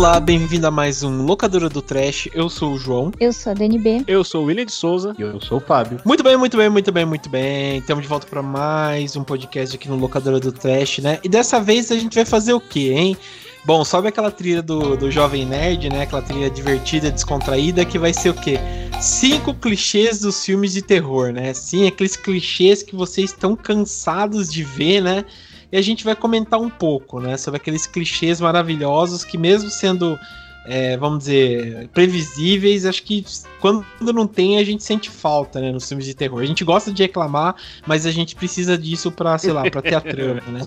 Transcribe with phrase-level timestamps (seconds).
[0.00, 2.26] Olá, bem-vindo a mais um Locadora do Trash.
[2.32, 3.12] Eu sou o João.
[3.20, 4.02] Eu sou a DNB.
[4.06, 5.14] Eu sou o William de Souza.
[5.18, 6.00] E eu sou o Fábio.
[6.06, 7.76] Muito bem, muito bem, muito bem, muito bem.
[7.76, 11.18] Estamos de volta para mais um podcast aqui no Locadora do Trash, né?
[11.22, 13.14] E dessa vez a gente vai fazer o quê, hein?
[13.62, 16.04] Bom, sobe aquela trilha do, do Jovem Nerd, né?
[16.04, 18.58] Aquela trilha divertida, descontraída, que vai ser o quê?
[19.02, 21.52] Cinco clichês dos filmes de terror, né?
[21.52, 25.26] Sim, aqueles clichês que vocês estão cansados de ver, né?
[25.72, 27.36] E a gente vai comentar um pouco, né?
[27.36, 30.18] Sobre aqueles clichês maravilhosos que, mesmo sendo
[30.66, 33.24] é, vamos dizer, previsíveis, acho que
[33.60, 36.40] quando não tem a gente sente falta, né, nos filmes de terror.
[36.40, 37.54] A gente gosta de reclamar,
[37.86, 40.60] mas a gente precisa disso para, sei lá, para ter a trama, né?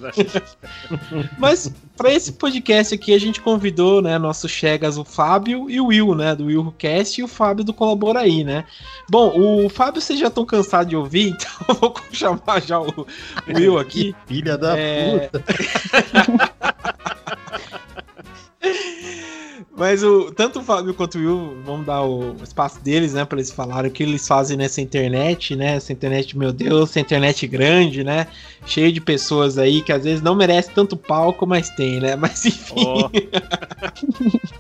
[1.38, 5.88] mas para esse podcast aqui a gente convidou, né, nossos chegas o Fábio e o
[5.88, 8.66] Will, né, do Will Cast e o Fábio do Colabora aí, né?
[9.10, 12.88] Bom, o Fábio vocês já estão cansados de ouvir, então eu vou chamar já o,
[12.88, 13.06] o
[13.56, 14.16] Will aqui.
[14.26, 15.30] Filha da é...
[15.30, 15.44] puta.
[19.76, 23.26] Mas o, tanto o Fábio quanto o Will vão dar o espaço deles, né?
[23.26, 25.76] Pra eles falarem o que eles fazem nessa internet, né?
[25.76, 28.28] Essa internet, meu Deus, essa internet grande, né?
[28.66, 32.16] Cheio de pessoas aí que às vezes não merece tanto palco, mas tem, né?
[32.24, 32.86] Mas enfim.
[32.86, 33.10] Oh.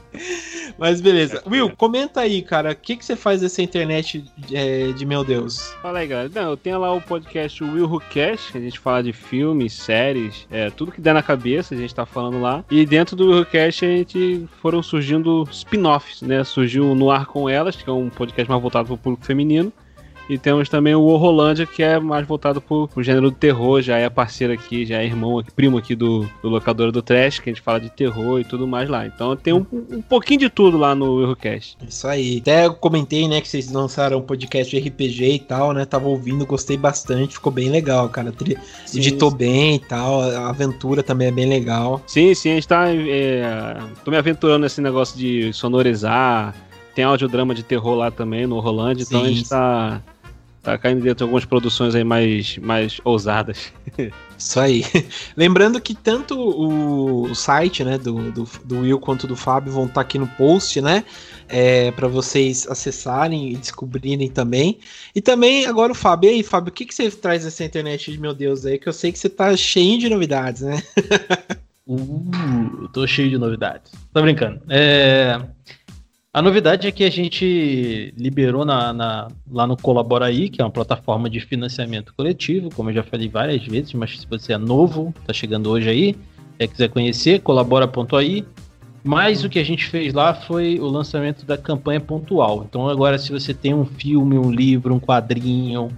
[0.77, 1.41] mas beleza.
[1.47, 2.71] Will, comenta aí, cara.
[2.71, 5.73] O que, que você faz nessa internet é, de meu Deus?
[5.81, 6.29] Fala aí, galera.
[6.33, 9.73] Não, eu tenho lá o podcast Will Who Cash, que a gente fala de filmes,
[9.73, 12.63] séries, é, tudo que der na cabeça, a gente tá falando lá.
[12.69, 16.43] E dentro do Will Who Cash a gente foram surgindo spin-offs, né?
[16.43, 19.71] Surgiu No Ar Com Elas, que é um podcast mais voltado para o público feminino.
[20.29, 23.97] E temos também o Horrorlândia, que é mais voltado pro, pro gênero do terror, já
[23.97, 27.49] é parceiro aqui, já é irmão, aqui, primo aqui do, do locador do Trash, que
[27.49, 29.05] a gente fala de terror e tudo mais lá.
[29.05, 31.77] Então tem um, um pouquinho de tudo lá no Eurocast.
[31.87, 32.37] Isso aí.
[32.39, 35.85] Até eu comentei, né, que vocês lançaram um podcast de RPG e tal, né?
[35.85, 38.33] Tava ouvindo, gostei bastante, ficou bem legal, cara.
[38.85, 39.37] Sim, Editou sim.
[39.37, 42.01] bem e tal, a aventura também é bem legal.
[42.07, 42.85] Sim, sim, a gente tá.
[42.89, 46.55] É, tô me aventurando nesse negócio de sonorizar.
[46.95, 49.99] Tem audiodrama de terror lá também no Rolândia, então a gente tá
[50.63, 53.73] Tá caindo dentro de algumas produções aí mais, mais ousadas.
[54.37, 54.85] Isso aí.
[55.35, 59.95] Lembrando que tanto o, site né, do, do, do, Will quanto do Fábio vão estar
[59.95, 61.03] tá aqui no post, né?
[61.49, 64.79] É, para vocês acessarem e descobrirem também.
[65.13, 66.29] E também, agora o Fábio.
[66.29, 68.79] E aí, Fábio, o que, que você traz nessa internet de meu Deus aí?
[68.79, 70.81] Que eu sei que você tá cheio de novidades, né?
[71.85, 73.91] uh, tô cheio de novidades.
[74.13, 74.61] Tô brincando.
[74.69, 75.41] É.
[76.33, 80.65] A novidade é que a gente liberou na, na, lá no Colabora aí, que é
[80.65, 84.57] uma plataforma de financiamento coletivo, como eu já falei várias vezes, mas se você é
[84.57, 86.15] novo, está chegando hoje aí,
[86.57, 88.43] é, quiser conhecer, colabora.ai.
[89.03, 92.65] Mas o que a gente fez lá foi o lançamento da campanha pontual.
[92.67, 95.89] Então agora se você tem um filme, um livro, um quadrinho,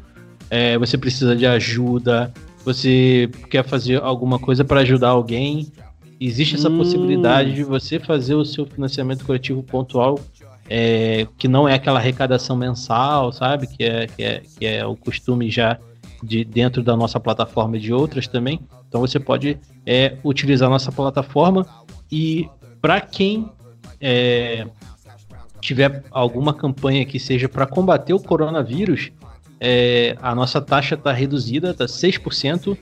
[0.49, 2.33] é, você precisa de ajuda,
[2.65, 5.71] você quer fazer alguma coisa para ajudar alguém,
[6.19, 6.77] existe essa hum.
[6.77, 10.19] possibilidade de você fazer o seu financiamento coletivo pontual,
[10.69, 13.67] é, que não é aquela arrecadação mensal, sabe?
[13.67, 15.77] Que é, que é, que é o costume já
[16.23, 18.59] de dentro da nossa plataforma e de outras também.
[18.87, 21.65] Então você pode é, utilizar a nossa plataforma
[22.11, 22.49] e
[22.81, 23.51] para quem
[23.99, 24.67] é,
[25.59, 29.11] tiver alguma campanha que seja para combater o coronavírus,
[29.59, 32.77] é, a nossa taxa está reduzida, está 6%,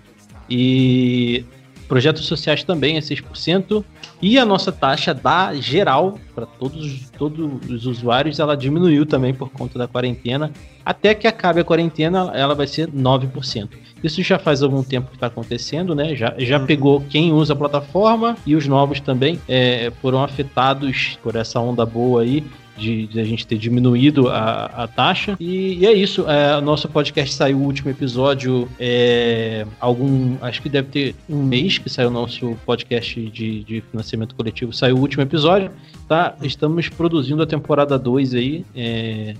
[0.49, 1.45] e
[1.87, 3.83] Projetos sociais também é 6%.
[4.21, 9.49] E a nossa taxa da geral, para todos, todos os usuários, ela diminuiu também por
[9.49, 10.51] conta da quarentena.
[10.85, 13.69] Até que acabe a quarentena, ela vai ser 9%.
[14.03, 16.15] Isso já faz algum tempo que está acontecendo, né?
[16.15, 16.65] Já, já uhum.
[16.65, 21.85] pegou quem usa a plataforma e os novos também é, foram afetados por essa onda
[21.85, 22.43] boa aí
[22.77, 25.35] de, de, a gente ter diminuído a, a taxa.
[25.39, 26.29] E, e é isso.
[26.29, 28.67] É, nosso podcast saiu o último episódio.
[28.79, 30.35] É, algum.
[30.41, 34.73] Acho que deve ter um mês que saiu o nosso podcast de, de financiamento coletivo.
[34.73, 35.71] Saiu o último episódio.
[36.07, 36.35] Tá?
[36.41, 38.65] Estamos produzindo a temporada 2 aí.
[38.75, 39.35] É,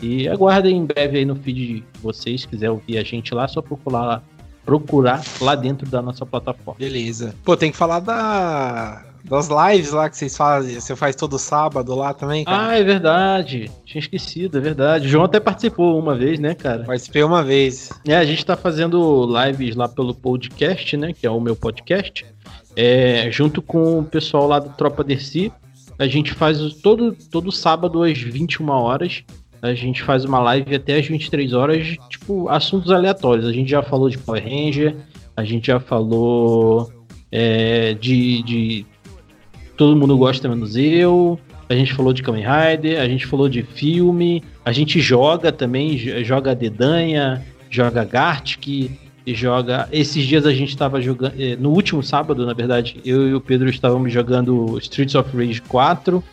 [0.00, 2.42] e aguardem em breve aí no feed de vocês.
[2.42, 4.22] Se quiser ouvir a gente lá, só procurar lá
[4.64, 6.78] procurar lá dentro da nossa plataforma.
[6.78, 7.34] Beleza.
[7.42, 11.94] Pô, tem que falar da das lives lá que vocês fazem, você faz todo sábado
[11.94, 12.68] lá também, cara?
[12.68, 13.70] Ah, é verdade.
[13.84, 15.06] Tinha esquecido, é verdade.
[15.06, 16.84] O João até participou uma vez, né, cara?
[16.84, 17.90] Participei uma vez.
[18.06, 22.24] É, a gente tá fazendo lives lá pelo podcast, né, que é o meu podcast,
[22.76, 25.52] é, junto com o pessoal lá do Tropa Dercy.
[25.98, 29.24] A gente faz todo, todo sábado às 21 horas.
[29.60, 33.46] A gente faz uma live até às 23 horas, tipo, assuntos aleatórios.
[33.46, 34.96] A gente já falou de Power Ranger,
[35.36, 36.92] a gente já falou
[37.30, 38.86] é, de, de
[39.78, 41.38] todo mundo gosta menos eu.
[41.68, 45.96] A gente falou de Kamen Rider, a gente falou de filme, a gente joga também,
[46.24, 48.90] joga Dedanha, joga Gartic.
[49.26, 49.88] joga.
[49.92, 51.34] Esses dias a gente estava jogando.
[51.38, 55.60] Eh, no último sábado, na verdade, eu e o Pedro estávamos jogando Streets of Rage
[55.62, 56.24] 4.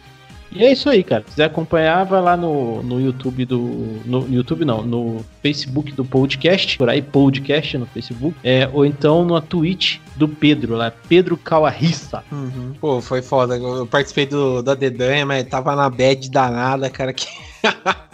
[0.51, 1.23] E é isso aí, cara.
[1.23, 3.59] Se quiser acompanhar, vai lá no, no YouTube do.
[4.05, 8.35] No YouTube não, no Facebook do podcast, por aí, podcast no Facebook.
[8.43, 12.23] É, ou então na Twitch do Pedro, lá, Pedro Calarissa.
[12.31, 12.73] Uhum.
[12.79, 13.57] Pô, foi foda.
[13.57, 17.11] Eu participei do, da Dedanha, mas tava na bad danada, cara.
[17.11, 17.27] Que...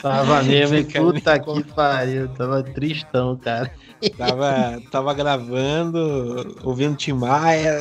[0.02, 0.86] Tava mesmo, hein?
[0.92, 2.28] Puta que pariu.
[2.30, 3.72] Tava tristão, cara.
[4.18, 7.78] Tava, tava gravando, ouvindo Tim Maia.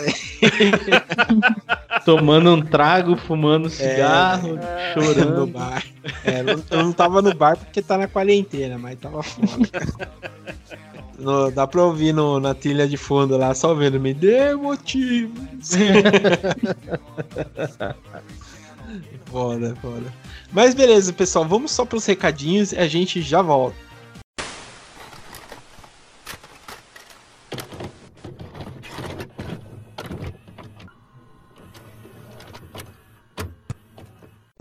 [2.04, 5.40] Tomando um trago, fumando cigarro, é, chorando.
[5.40, 5.82] No bar.
[6.24, 6.40] É,
[6.70, 9.68] eu não tava no bar porque tá na quarentena, mas tava foda.
[11.18, 15.70] No, dá pra ouvir no, na trilha de fundo lá, só vendo, me dê motivos.
[19.26, 20.12] foda, foda.
[20.52, 23.89] Mas beleza, pessoal, vamos só pros recadinhos e a gente já volta.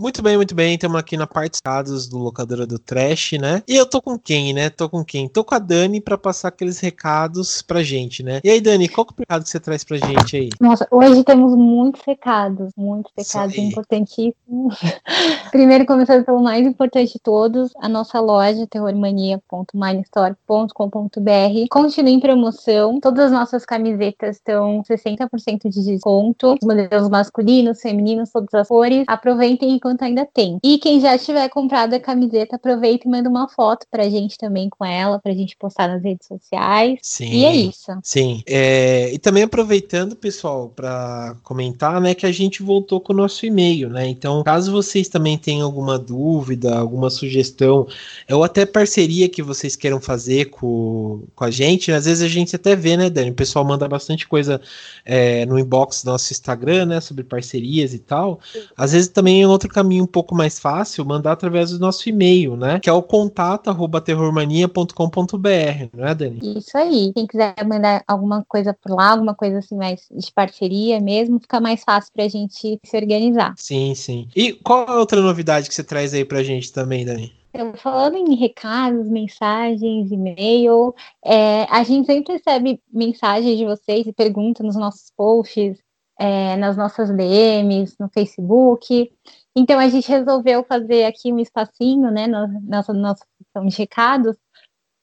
[0.00, 0.76] Muito bem, muito bem.
[0.76, 3.62] Estamos aqui na parte estados do locadora do Trash, né?
[3.68, 4.70] E eu tô com quem, né?
[4.70, 5.28] Tô com quem?
[5.28, 8.40] Tô com a Dani para passar aqueles recados pra gente, né?
[8.42, 10.48] E aí, Dani, qual que é o recado que você traz pra gente aí?
[10.58, 14.34] Nossa, hoje temos muitos recados, muitos recados importantíssimos.
[15.52, 22.98] Primeiro, começando pelo mais importante de todos, a nossa loja terrormania.minestore.com.br continua em promoção.
[23.00, 26.54] Todas as nossas camisetas estão 60% de desconto.
[26.54, 29.04] Os modelos masculinos, femininos, todas as cores.
[29.06, 30.58] Aproveitem e enquanto ainda tem.
[30.62, 34.68] E quem já tiver comprado a camiseta, aproveita e manda uma foto pra gente também
[34.68, 36.98] com ela, pra gente postar nas redes sociais.
[37.02, 37.30] Sim.
[37.30, 37.92] E é isso.
[38.02, 38.42] Sim.
[38.46, 43.44] É, e também aproveitando, pessoal, para comentar, né, que a gente voltou com o nosso
[43.44, 44.06] e-mail, né?
[44.06, 47.86] Então, caso vocês também tenham alguma dúvida, alguma sugestão,
[48.30, 52.54] ou até parceria que vocês queiram fazer com, com a gente, às vezes a gente
[52.54, 53.30] até vê, né, Dani?
[53.30, 54.60] O pessoal manda bastante coisa
[55.04, 58.40] é, no inbox do nosso Instagram, né, sobre parcerias e tal.
[58.76, 62.56] Às vezes também é outro caminho um pouco mais fácil, mandar através do nosso e-mail,
[62.56, 62.80] né?
[62.80, 66.58] Que é o contato@terrormania.com.br, não é, Dani?
[66.58, 67.12] Isso aí.
[67.14, 71.60] Quem quiser mandar alguma coisa por lá, alguma coisa assim mais de parceria mesmo, fica
[71.60, 73.54] mais fácil pra gente se organizar.
[73.56, 74.28] Sim, sim.
[74.36, 77.32] E qual é a outra novidade que você traz aí pra gente também, Dani?
[77.52, 80.94] Eu falando em recados, mensagens, e-mail,
[81.24, 85.76] é, a gente sempre recebe mensagens de vocês e perguntas nos nossos posts,
[86.20, 89.10] é, nas nossas DMs, no Facebook.
[89.54, 93.24] Então a gente resolveu fazer aqui um espacinho, né, na nossa, nossa
[93.66, 94.36] de recados,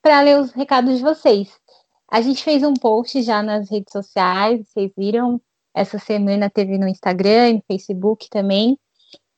[0.01, 1.49] para ler os recados de vocês.
[2.09, 5.41] A gente fez um post já nas redes sociais, vocês viram,
[5.73, 8.79] essa semana teve no Instagram, no Facebook também.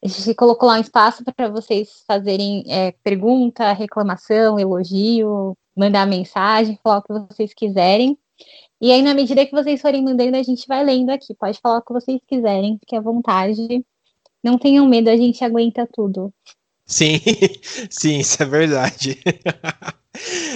[0.03, 6.79] A gente colocou lá um espaço para vocês fazerem é, pergunta, reclamação, elogio, mandar mensagem,
[6.81, 8.17] falar o que vocês quiserem.
[8.79, 11.35] E aí, na medida que vocês forem mandando, a gente vai lendo aqui.
[11.35, 13.85] Pode falar o que vocês quiserem, fique à vontade.
[14.43, 16.33] Não tenham medo, a gente aguenta tudo.
[16.85, 17.19] Sim,
[17.89, 19.19] sim, isso é verdade.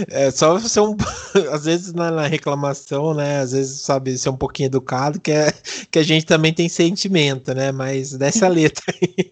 [0.09, 0.97] É só ser um.
[1.53, 3.39] Às vezes na, na, reclamação, né?
[3.39, 5.53] Às vezes, sabe, ser um pouquinho educado, que, é,
[5.89, 7.71] que a gente também tem sentimento, né?
[7.71, 9.29] Mas dessa letra aí.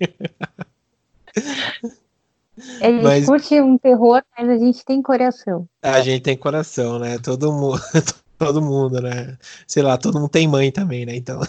[2.81, 5.67] A gente mas, curte um terror, mas a gente tem coração.
[5.81, 7.17] A gente tem coração, né?
[7.17, 7.81] Todo mundo,
[8.37, 9.37] todo mundo, né?
[9.65, 11.15] Sei lá, todo mundo tem mãe também, né?
[11.15, 11.41] Então.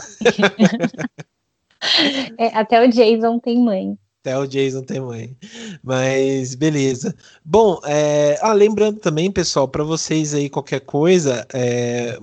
[2.39, 3.97] É, até o Jason tem mãe.
[4.25, 5.37] Até o Jason tem mãe.
[5.83, 7.13] Mas beleza.
[7.45, 8.39] Bom, é...
[8.41, 12.17] ah, lembrando também, pessoal, para vocês aí qualquer coisa, é...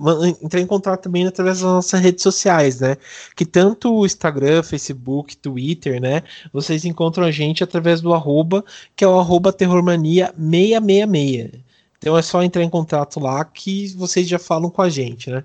[0.58, 2.96] em contato também através das nossas redes sociais, né?
[3.36, 6.22] Que tanto o Instagram, Facebook, Twitter, né?
[6.54, 8.64] Vocês encontram a gente através do arroba,
[8.96, 11.60] que é o arroba terrormania666.
[11.98, 15.44] Então é só entrar em contato lá que vocês já falam com a gente, né?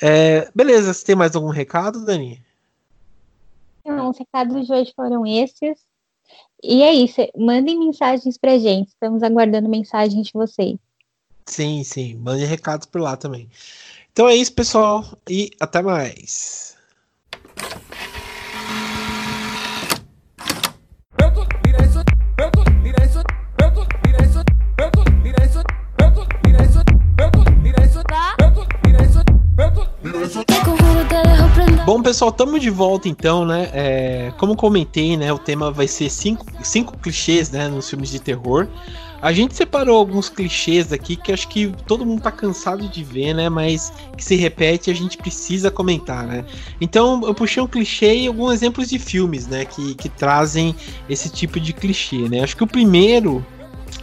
[0.00, 0.48] É...
[0.54, 2.40] beleza, você tem mais algum recado, Dani?
[3.84, 5.78] Não, os recados de hoje foram esses.
[6.62, 7.20] E é isso.
[7.36, 8.88] Mandem mensagens pra gente.
[8.88, 10.78] Estamos aguardando mensagens de vocês.
[11.46, 12.14] Sim, sim.
[12.16, 13.48] Mandem recados por lá também.
[14.12, 15.04] Então é isso, pessoal.
[15.28, 16.76] E até mais.
[31.86, 33.70] Bom, pessoal, estamos de volta então, né?
[33.72, 35.32] É, como comentei, né?
[35.32, 37.68] O tema vai ser cinco, cinco clichês, né?
[37.68, 38.68] Nos filmes de terror.
[39.22, 43.34] A gente separou alguns clichês aqui que acho que todo mundo tá cansado de ver,
[43.34, 43.48] né?
[43.48, 46.44] Mas que se repete a gente precisa comentar, né?
[46.80, 49.64] Então eu puxei um clichê e alguns exemplos de filmes, né?
[49.64, 50.74] Que, que trazem
[51.08, 52.40] esse tipo de clichê, né?
[52.40, 53.44] Acho que o primeiro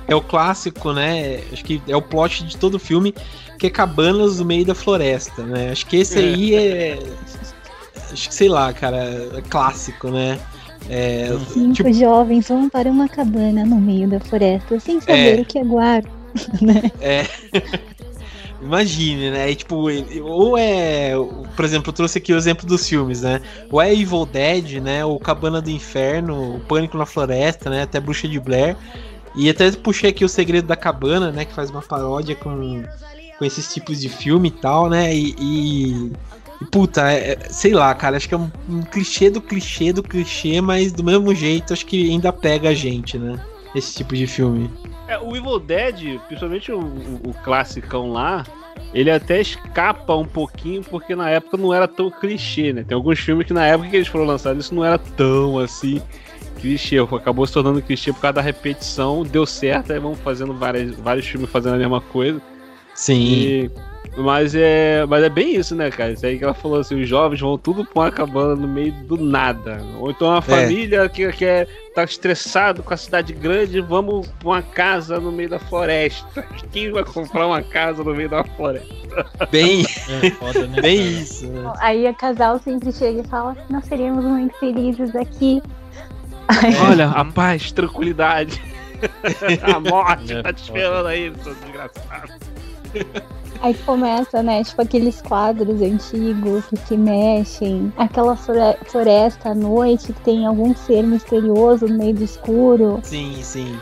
[0.07, 1.41] é o clássico, né?
[1.51, 3.13] Acho que é o plot de todo o filme,
[3.59, 5.71] que é cabanas no meio da floresta, né?
[5.71, 6.99] Acho que esse aí é.
[8.11, 8.97] Acho que sei lá, cara,
[9.35, 10.39] é clássico, né?
[10.89, 11.93] É, Cinco tipo...
[11.93, 15.41] jovens vão para uma cabana no meio da floresta sem saber é...
[15.41, 16.09] o que aguarda.
[16.61, 16.91] Né?
[17.01, 17.25] É.
[18.61, 19.51] Imagine, né?
[19.51, 19.87] E, tipo,
[20.21, 21.13] ou é.
[21.55, 23.41] Por exemplo, eu trouxe aqui o exemplo dos filmes, né?
[23.71, 25.05] Ou é Evil Dead, né?
[25.05, 27.83] O Cabana do Inferno, o Pânico na Floresta, né?
[27.83, 28.75] Até Bruxa de Blair.
[29.37, 31.45] E até puxei aqui o Segredo da Cabana, né?
[31.45, 32.83] Que faz uma paródia com,
[33.37, 35.13] com esses tipos de filme e tal, né?
[35.13, 35.35] E.
[35.39, 36.11] e,
[36.59, 39.93] e puta, é, é, sei lá, cara, acho que é um, um, clichê do clichê
[39.93, 43.39] do clichê, mas do mesmo jeito acho que ainda pega a gente, né?
[43.75, 44.71] Esse tipo de filme.
[45.07, 48.43] É, o Evil Dead, principalmente o, o, o classicão lá,
[48.91, 52.83] ele até escapa um pouquinho, porque na época não era tão clichê, né?
[52.83, 56.01] Tem alguns filmes que na época que eles foram lançados, isso não era tão assim
[56.59, 56.97] clichê.
[56.99, 61.25] Acabou se tornando clichê por causa da repetição, deu certo, aí vamos fazendo várias, vários
[61.27, 62.41] filmes fazendo a mesma coisa.
[62.93, 63.21] Sim.
[63.21, 63.71] E
[64.17, 66.11] mas é, mas é bem isso, né, cara?
[66.11, 68.91] Isso aí que ela falou assim: os jovens vão tudo pra uma cabana no meio
[68.91, 69.79] do nada.
[69.99, 70.41] Ou então uma é.
[70.41, 75.49] família que quer tá estressado com a cidade grande, vamos pra uma casa no meio
[75.49, 76.43] da floresta.
[76.71, 78.95] Quem vai comprar uma casa no meio da floresta?
[79.51, 79.85] Bem,
[80.23, 81.21] é foda, né, bem cara?
[81.21, 81.47] isso.
[81.47, 81.73] Né?
[81.79, 85.61] Aí a casal sempre chega e fala: nós seríamos muito felizes aqui.
[86.89, 88.61] Olha, a paz, tranquilidade.
[89.61, 92.33] a morte é tá te esperando aí, seu desgraçado.
[93.59, 100.45] Aí começa, né, tipo aqueles quadros antigos que mexem, aquela floresta à noite que tem
[100.45, 102.99] algum ser misterioso no meio do escuro.
[103.03, 103.75] Sim, sim.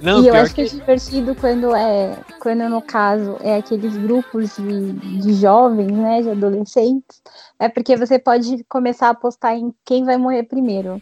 [0.00, 0.64] Não, e eu acho que...
[0.64, 6.22] que é divertido quando é, quando no caso é aqueles grupos de, de jovens, né,
[6.22, 7.20] de adolescentes,
[7.58, 11.00] é porque você pode começar a apostar em quem vai morrer primeiro.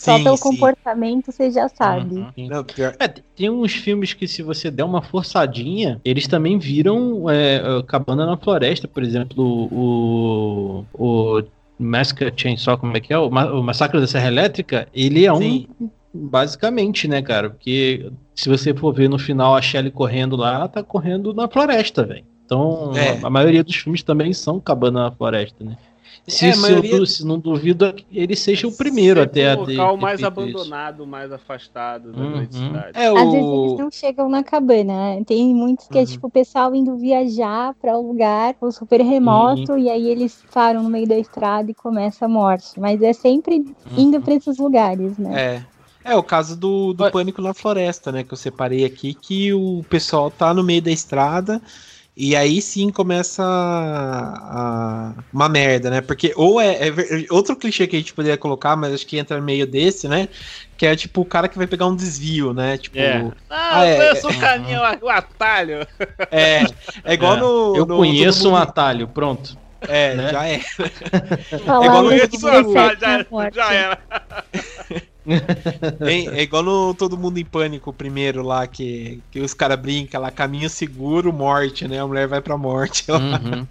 [0.00, 0.42] Só sim, pelo sim.
[0.42, 2.14] comportamento você já sabe.
[2.14, 2.48] Uhum.
[2.48, 2.64] Não,
[2.98, 8.24] é, tem uns filmes que se você der uma forçadinha, eles também viram é, Cabana
[8.24, 11.42] na Floresta, por exemplo, o, o
[11.78, 13.18] Massacre Chainsaw, como é que é?
[13.18, 15.68] O, o Massacre da Serra Elétrica, ele é sim.
[15.78, 17.50] um basicamente, né, cara?
[17.50, 21.46] Porque se você for ver no final a Shelly correndo lá, ela tá correndo na
[21.46, 22.24] floresta, velho.
[22.46, 23.22] Então, é.
[23.22, 25.76] a, a maioria dos filmes também são Cabana na Floresta, né?
[26.26, 26.96] Se, é, maioria...
[26.96, 29.72] eu, se não duvido, ele seja o primeiro até a ter.
[29.72, 31.06] local mais abandonado, isso.
[31.06, 32.46] mais afastado da uhum.
[32.50, 32.90] cidade.
[32.94, 33.16] É, o...
[33.16, 35.16] Às vezes eles não chegam na cabana.
[35.16, 35.24] Né?
[35.26, 36.06] Tem muitos que é, uhum.
[36.06, 39.78] é tipo o pessoal indo viajar para um lugar um super remoto uhum.
[39.78, 42.78] e aí eles param no meio da estrada e começa a morte.
[42.78, 43.64] Mas é sempre
[43.96, 44.22] indo uhum.
[44.22, 45.64] para esses lugares, né?
[45.66, 45.80] É.
[46.02, 48.24] É o caso do, do Pânico na Floresta, né?
[48.24, 51.60] Que eu separei aqui, que o pessoal tá no meio da estrada
[52.20, 56.02] e aí sim começa a, a, uma merda, né?
[56.02, 56.92] Porque ou é, é,
[57.30, 60.28] outro clichê que a gente poderia colocar, mas acho que entra no meio desse, né?
[60.76, 62.76] Que é tipo o cara que vai pegar um desvio, né?
[62.76, 63.26] Tipo, é.
[63.48, 65.86] ah, eu conheço é, o caminho, o atalho.
[66.30, 66.62] É,
[67.04, 67.40] é igual é.
[67.40, 67.76] no.
[67.76, 69.56] Eu no, conheço um atalho, pronto.
[69.88, 70.30] É, né?
[70.30, 70.60] já é.
[70.60, 72.10] é igual no...
[72.70, 73.98] já, já era.
[76.00, 80.20] é, é, igual no Todo Mundo em Pânico, primeiro lá, que, que os caras brincam
[80.20, 82.00] lá, caminho seguro, morte, né?
[82.00, 83.04] A mulher vai pra morte.
[83.10, 83.66] Uhum.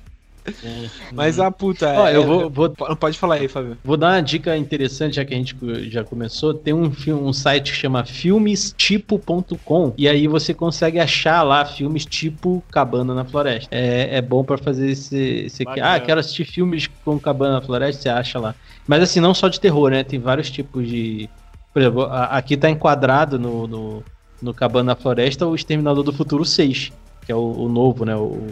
[1.14, 1.94] Mas a puta.
[1.96, 3.78] Ó, eu é, vou, vou, Pode falar aí, Fábio.
[3.84, 5.56] Vou dar uma dica interessante, já que a gente
[5.90, 6.54] já começou.
[6.54, 12.64] Tem um, um site que chama filmestipo.com e aí você consegue achar lá filmes tipo
[12.72, 13.70] Cabana na Floresta.
[13.72, 15.18] É, é bom para fazer esse.
[15.46, 15.80] esse aqui.
[15.80, 18.56] Ah, quero assistir filmes com Cabana na Floresta, você acha lá.
[18.88, 20.04] Mas assim, não só de terror, né?
[20.04, 21.30] Tem vários tipos de.
[21.74, 24.04] Por exemplo, aqui tá enquadrado no, no,
[24.42, 26.92] no Cabana na Floresta o Exterminador do Futuro 6,
[27.26, 28.16] que é o, o novo, né?
[28.16, 28.48] O,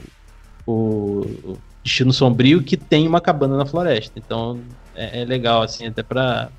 [0.66, 1.58] o,
[1.88, 4.20] Destino Sombrio que tem uma cabana na floresta.
[4.20, 4.60] Então
[4.94, 6.50] é, é legal, assim, até pra,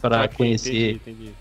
[0.00, 1.34] pra conhecer entendi, entendi.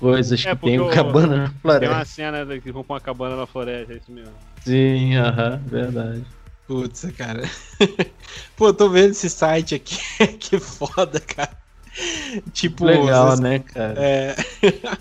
[0.00, 1.80] coisas é, que tem uma cabana na floresta.
[1.80, 4.34] Tem uma cena que vão pra uma cabana na floresta, é isso mesmo.
[4.64, 6.24] Sim, aham, uh -huh, verdade.
[6.66, 7.42] Putz, cara.
[8.56, 9.96] Pô, tô vendo esse site aqui.
[10.38, 11.57] que foda, cara.
[12.52, 12.84] Tipo.
[12.84, 13.94] Legal, né, cara?
[13.98, 14.36] É.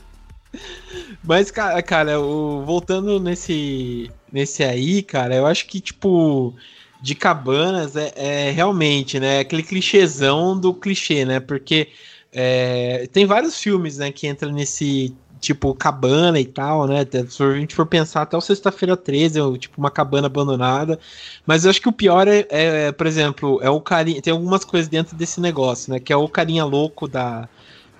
[1.23, 6.55] Mas, cara, cara o, voltando nesse, nesse aí, cara, eu acho que, tipo,
[7.01, 9.39] de cabanas é, é realmente, né?
[9.39, 11.39] Aquele clichêzão do clichê, né?
[11.39, 11.89] Porque
[12.31, 17.05] é, tem vários filmes, né, que entram nesse tipo cabana e tal, né?
[17.29, 20.99] Se a gente for pensar até o Sexta-feira 13, é tipo uma cabana abandonada.
[21.45, 24.21] Mas eu acho que o pior é, é por exemplo, é o carinha.
[24.21, 25.99] Tem algumas coisas dentro desse negócio, né?
[25.99, 27.47] Que é o carinha louco da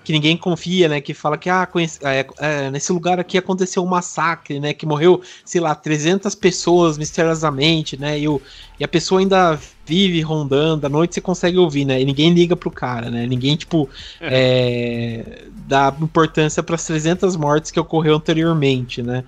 [0.08, 1.02] que ninguém confia, né?
[1.02, 4.72] Que fala que ah, conhece, é, é, nesse lugar aqui aconteceu um massacre, né?
[4.72, 8.18] Que morreu, sei lá, 300 pessoas misteriosamente, né?
[8.18, 8.40] E, o,
[8.80, 12.00] e a pessoa ainda vive rondando, à noite você consegue ouvir, né?
[12.00, 13.26] E ninguém liga pro cara, né?
[13.26, 13.86] Ninguém, tipo,
[14.18, 15.24] é.
[15.26, 19.24] É, dá importância para as 300 mortes que ocorreu anteriormente, né?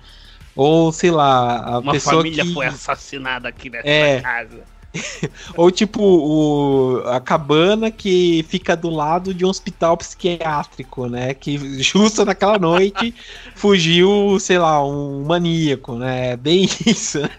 [0.55, 2.53] Ou, sei lá, a Uma pessoa família que...
[2.55, 4.19] foi assassinada aqui nessa É.
[4.19, 4.63] casa.
[5.55, 11.33] Ou tipo, o, a cabana que fica do lado de um hospital psiquiátrico, né?
[11.33, 13.15] Que justo naquela noite
[13.55, 16.35] fugiu, sei lá, um maníaco, né?
[16.37, 17.29] Bem isso, né?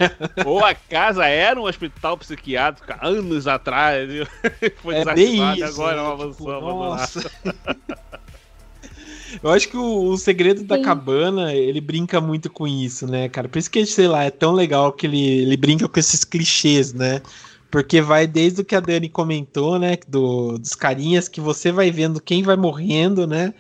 [0.45, 4.09] Ou a casa era um hospital psiquiátrico anos atrás.
[4.09, 4.27] viu?
[4.83, 5.65] Foi É bem isso.
[5.65, 6.27] agora é uma né?
[6.29, 7.09] Tipo, mansão abandonada.
[9.43, 10.83] Eu acho que o, o segredo da Sim.
[10.83, 13.49] cabana, ele brinca muito com isso, né, cara?
[13.49, 16.93] Por isso que, sei lá, é tão legal que ele, ele brinca com esses clichês,
[16.93, 17.23] né?
[17.71, 19.97] Porque vai desde o que a Dani comentou, né?
[20.09, 23.55] Do, dos carinhas que você vai vendo quem vai morrendo, né?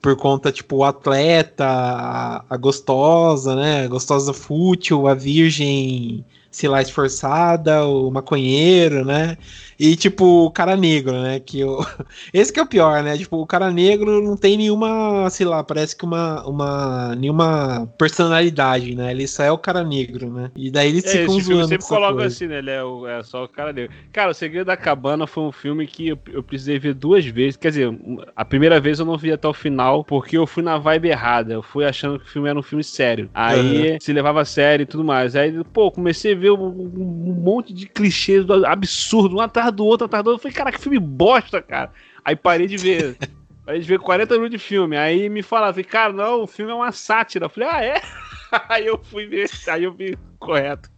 [0.00, 3.84] Por conta, tipo, o atleta, a, a gostosa, né?
[3.84, 9.36] A gostosa fútil, a virgem, sei lá, esforçada, o maconheiro, né?
[9.78, 11.40] E, tipo, o cara negro, né?
[11.40, 11.78] Que o...
[12.32, 13.16] Esse que é o pior, né?
[13.16, 18.94] Tipo, o cara negro não tem nenhuma, sei lá, parece que uma, uma nenhuma personalidade,
[18.94, 19.10] né?
[19.12, 20.50] Ele só é o cara negro, né?
[20.56, 21.64] E daí eles É, ficam esse filme zoando.
[21.64, 22.58] sempre coloca assim, né?
[22.58, 23.90] Ele é, o- é só o cara dele.
[24.12, 27.56] Cara, O Segredo da Cabana foi um filme que eu, eu precisei ver duas vezes.
[27.56, 27.98] Quer dizer,
[28.36, 31.54] a primeira vez eu não vi até o final, porque eu fui na vibe errada.
[31.54, 33.30] Eu fui achando que o filme era um filme sério.
[33.32, 35.34] Aí se levava a sério e tudo mais.
[35.34, 39.84] Aí, pô, comecei a ver um, um monte de clichês do- absurdo, um atrás do
[39.84, 40.38] outro, atrás do outro.
[40.40, 41.92] Eu falei, cara, que filme bosta, cara.
[42.24, 43.16] Aí parei de ver.
[43.64, 44.96] Parei de ver 40 minutos de filme.
[44.96, 47.44] Aí me falaram, cara, não, o filme é uma sátira.
[47.44, 48.02] Eu falei, ah, é?
[48.68, 50.90] Aí eu fui ver, aí eu vi correto.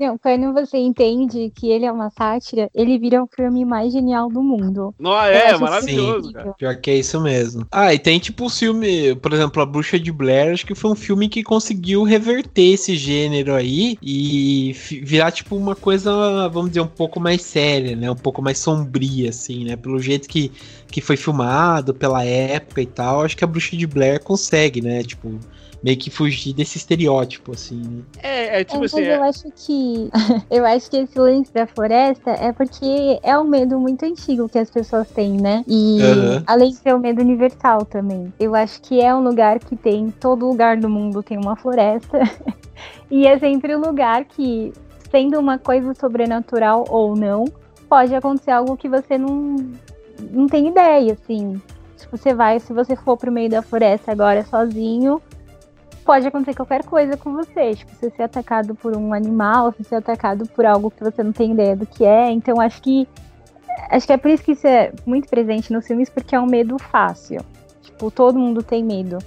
[0.00, 4.28] Não, quando você entende que ele é uma sátira, ele vira o filme mais genial
[4.28, 4.94] do mundo.
[4.98, 6.52] Não, é, maravilhoso, cara.
[6.54, 7.66] Pior que é isso mesmo.
[7.70, 10.90] Ah, e tem tipo o filme, por exemplo, A Bruxa de Blair, acho que foi
[10.90, 14.72] um filme que conseguiu reverter esse gênero aí e
[15.02, 18.10] virar tipo uma coisa, vamos dizer, um pouco mais séria, né?
[18.10, 19.76] Um pouco mais sombria, assim, né?
[19.76, 20.50] Pelo jeito que,
[20.88, 25.02] que foi filmado, pela época e tal, acho que A Bruxa de Blair consegue, né?
[25.02, 25.38] Tipo,
[25.82, 28.02] meio que fugir desse estereótipo, assim, né?
[28.22, 30.10] É, é É, tipo mas assim, eu é, acho que
[30.50, 34.58] eu acho que esse lance da floresta é porque é um medo muito antigo que
[34.58, 35.64] as pessoas têm, né?
[35.66, 36.44] E Aham.
[36.46, 38.32] além de ser um medo universal também.
[38.38, 42.20] Eu acho que é um lugar que tem todo lugar do mundo tem uma floresta.
[43.10, 44.72] e é sempre um lugar que,
[45.10, 47.44] sendo uma coisa sobrenatural ou não,
[47.88, 49.56] pode acontecer algo que você não
[50.30, 51.60] não tem ideia, assim.
[51.98, 55.20] Tipo, você vai, se você for pro meio da floresta agora sozinho,
[56.02, 57.74] pode acontecer qualquer coisa com você.
[57.74, 61.32] Tipo, você ser atacado por um animal, você ser atacado por algo que você não
[61.32, 62.30] tem ideia do que é.
[62.30, 63.08] Então, acho que.
[63.90, 66.46] Acho que é por isso que isso é muito presente nos filmes, porque é um
[66.46, 67.40] medo fácil.
[67.82, 69.18] Tipo, todo mundo tem medo.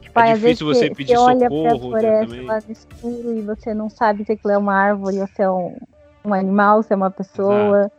[0.00, 3.72] Tipo, É às vezes você pedir olha pra socorro, floresta lá no escuro e você
[3.72, 5.76] não sabe se aquilo é uma árvore ou se é um,
[6.24, 7.90] um animal, se é uma pessoa.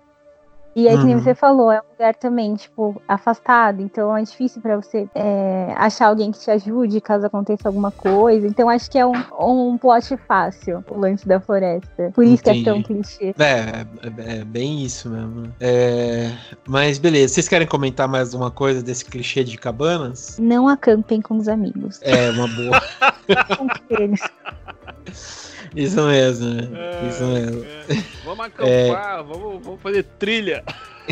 [0.75, 1.21] E aí, que nem Uhum.
[1.21, 3.81] você falou, é um lugar também, tipo, afastado.
[3.81, 8.47] Então é difícil pra você é, achar alguém que te ajude caso aconteça alguma coisa.
[8.47, 12.11] Então acho que é um, um plot fácil, o lance da floresta.
[12.13, 13.03] Por isso que é tão Entendi.
[13.03, 13.35] clichê.
[13.37, 13.85] É,
[14.33, 15.53] é, é bem isso mesmo.
[15.59, 16.31] É,
[16.67, 20.37] mas beleza, vocês querem comentar mais uma coisa desse clichê de cabanas?
[20.39, 21.99] Não acampem com os amigos.
[22.01, 22.81] É, uma boa.
[23.57, 24.21] Com eles.
[25.75, 26.67] Isso mesmo, né?
[26.73, 27.63] É, Isso mesmo.
[27.63, 28.03] é.
[28.25, 30.63] Vamos acampar, vamos, vamos fazer trilha.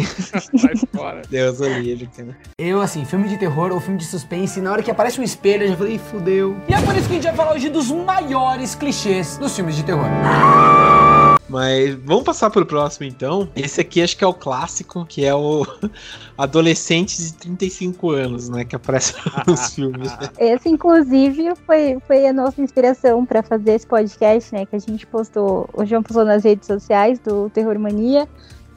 [0.57, 1.21] Sai fora.
[1.29, 2.37] Deus o livre, cara.
[2.57, 5.63] Eu, assim, filme de terror ou filme de suspense, na hora que aparece um espelho,
[5.63, 6.57] eu já falei, "Ih, fudeu.
[6.67, 9.75] E é por isso que a gente vai falar hoje dos maiores clichês dos filmes
[9.75, 10.05] de terror.
[11.49, 13.49] Mas vamos passar pro próximo então.
[13.55, 15.65] Esse aqui acho que é o clássico, que é o
[16.37, 18.63] adolescente de 35 anos, né?
[18.63, 19.15] Que aparece
[19.47, 20.11] nos filmes.
[20.19, 20.29] né?
[20.37, 24.65] Esse, inclusive, foi, foi a nossa inspiração pra fazer esse podcast, né?
[24.65, 28.27] Que a gente postou, o João postou nas redes sociais do Terror Mania.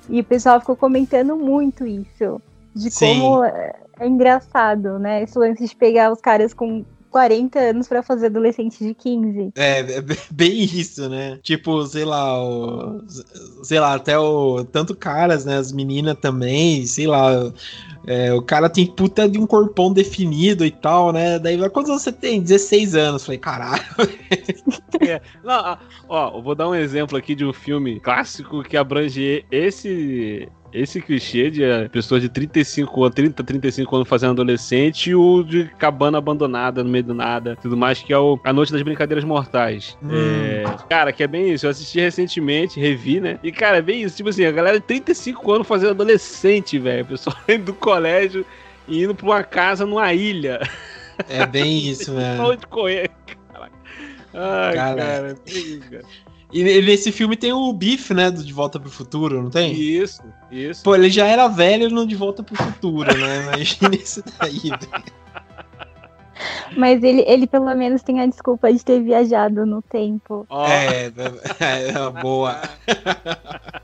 [0.09, 2.41] E o pessoal ficou comentando muito isso.
[2.75, 3.21] De Sim.
[3.21, 5.23] como é, é engraçado, né?
[5.23, 9.53] Esse lance de pegar os caras com 40 anos pra fazer adolescente de 15.
[9.55, 11.39] É, é bem isso, né?
[11.43, 13.05] Tipo, sei lá, o,
[13.63, 15.59] sei lá, até o tanto caras, né?
[15.59, 17.53] As meninas também, sei lá.
[18.07, 21.39] é, o cara tem puta de um corpão definido e tal, né?
[21.39, 22.41] Daí quantos anos você tem?
[22.41, 23.25] 16 anos.
[23.25, 23.83] Falei, caralho.
[25.45, 29.45] Não, ah, ó, eu vou dar um exemplo aqui de um filme clássico que abrange
[29.51, 35.15] esse esse clichê de eh, pessoas de 35 anos, 30, 35 anos fazendo adolescente e
[35.15, 38.73] o de cabana abandonada no meio do nada, tudo mais, que é o A Noite
[38.73, 39.97] das Brincadeiras Mortais.
[40.03, 40.11] Hum.
[40.13, 41.67] É, cara, que é bem isso.
[41.67, 43.39] Eu assisti recentemente, revi, né?
[43.43, 44.17] E, cara, é bem isso.
[44.17, 47.05] Tipo assim, a galera de 35 anos fazendo adolescente, velho.
[47.05, 48.45] O pessoal indo do colégio
[48.89, 50.61] e indo pra uma casa numa ilha.
[51.29, 52.45] É bem isso, mesmo.
[52.49, 53.11] onde correr,
[53.53, 53.73] caraca.
[54.35, 54.97] Ai, Cara.
[54.97, 55.37] cara,
[55.91, 56.03] cara.
[56.53, 58.31] E nesse filme tem o Biff, né?
[58.31, 59.73] Do De Volta pro Futuro, não tem?
[59.73, 60.83] Isso, isso.
[60.83, 63.43] Pô, ele já era velho no De Volta pro Futuro, né?
[63.43, 65.05] Imagina isso daí, velho.
[66.77, 70.47] Mas ele, ele pelo menos tem a desculpa de ter viajado no tempo.
[70.49, 72.61] Ó, É, é, é, boa.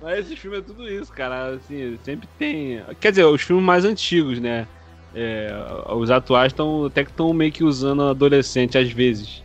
[0.00, 1.54] Mas esse filme é tudo isso, cara.
[1.54, 2.82] Assim, sempre tem.
[3.00, 4.68] Quer dizer, os filmes mais antigos, né?
[5.14, 5.50] É,
[5.96, 9.42] os atuais estão até que estão meio que usando adolescente às vezes.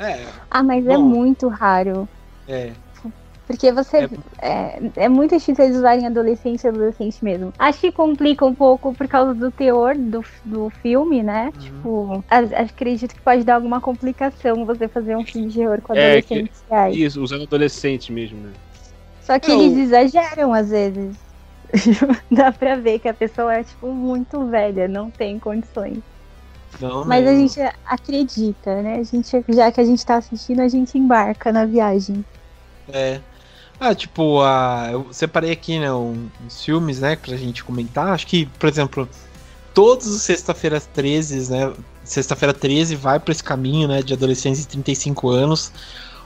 [0.00, 1.04] É, Ah, mas é Bom.
[1.04, 2.08] muito raro.
[2.48, 2.70] é.
[3.46, 4.08] Porque você.
[4.40, 7.52] É, é muito difícil eles usarem adolescente e adolescente mesmo.
[7.58, 11.46] Acho que complica um pouco por causa do teor do, do filme, né?
[11.46, 11.50] Uhum.
[11.58, 16.22] Tipo, acredito que pode dar alguma complicação você fazer um filme de terror com É,
[16.22, 16.48] que-.
[16.92, 18.52] Isso, usando adolescente mesmo, né?
[19.20, 21.16] Só que É, eles exageram às vezes.
[22.30, 25.98] Dá pra ver que a pessoa é, tipo, muito velha, não tem condições.
[26.80, 27.48] Não, Mas a mesmo.
[27.48, 28.96] gente acredita, né?
[28.96, 32.24] A gente, já que a gente tá assistindo, a gente embarca na viagem.
[32.88, 33.20] É.
[33.78, 38.08] Ah, tipo, a, eu separei aqui, né, uns filmes, né, pra gente comentar.
[38.08, 39.08] Acho que, por exemplo,
[39.72, 41.72] todos os sexta-feiras 13, né,
[42.04, 45.72] sexta-feira 13 vai pra esse caminho, né, de adolescentes de 35 anos.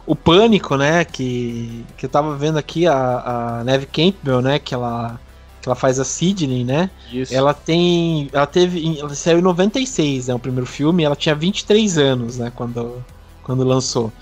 [0.04, 4.74] O Pânico, né, que, que eu tava vendo aqui, a, a Neve Campbell, né, que
[4.74, 5.20] ela,
[5.64, 7.34] que ela faz a Sidney, né, Isso.
[7.34, 11.96] ela tem, ela teve, ela saiu em 96, né, o primeiro filme, ela tinha 23
[11.96, 13.02] anos, né, quando,
[13.42, 14.12] quando lançou.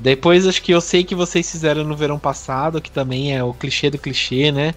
[0.00, 3.52] Depois acho que eu sei que vocês fizeram no verão passado, que também é o
[3.52, 4.74] clichê do clichê, né?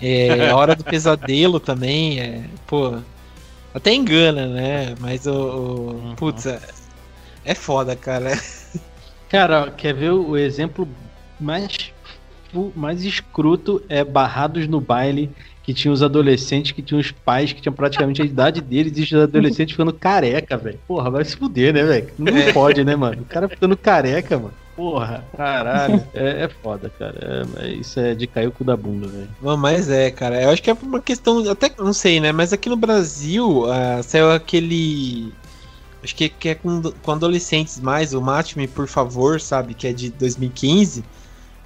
[0.00, 2.96] É, a Hora do Pesadelo também, é, pô,
[3.74, 4.94] até engana, né?
[5.00, 6.60] Mas o, o putz, é,
[7.44, 8.40] é foda, cara.
[9.28, 10.88] Cara, quer ver o exemplo
[11.40, 11.91] mais,
[12.74, 13.82] mais escroto?
[13.88, 15.30] É Barrados no Baile,
[15.62, 19.02] que tinha os adolescentes, que tinham os pais que tinham praticamente a idade deles e
[19.02, 20.78] os adolescentes ficando careca, velho.
[20.86, 22.08] Porra, vai se fuder, né, velho?
[22.18, 22.52] Não É.
[22.52, 23.22] pode, né, mano?
[23.22, 24.54] O cara ficando careca, mano.
[24.74, 26.02] Porra, caralho.
[26.14, 27.46] É, é foda, cara.
[27.60, 29.28] É- é- isso é de cair o cu da bunda, velho.
[29.58, 30.40] Mas é, cara.
[30.42, 31.48] Eu acho que é uma questão.
[31.50, 32.32] Até não sei, né?
[32.32, 35.30] Mas aqui no Brasil ah, saiu aquele.
[36.02, 39.74] Acho que, que é com, com adolescentes mais, o Mate-me, por favor, sabe?
[39.74, 41.04] Que é de 2015.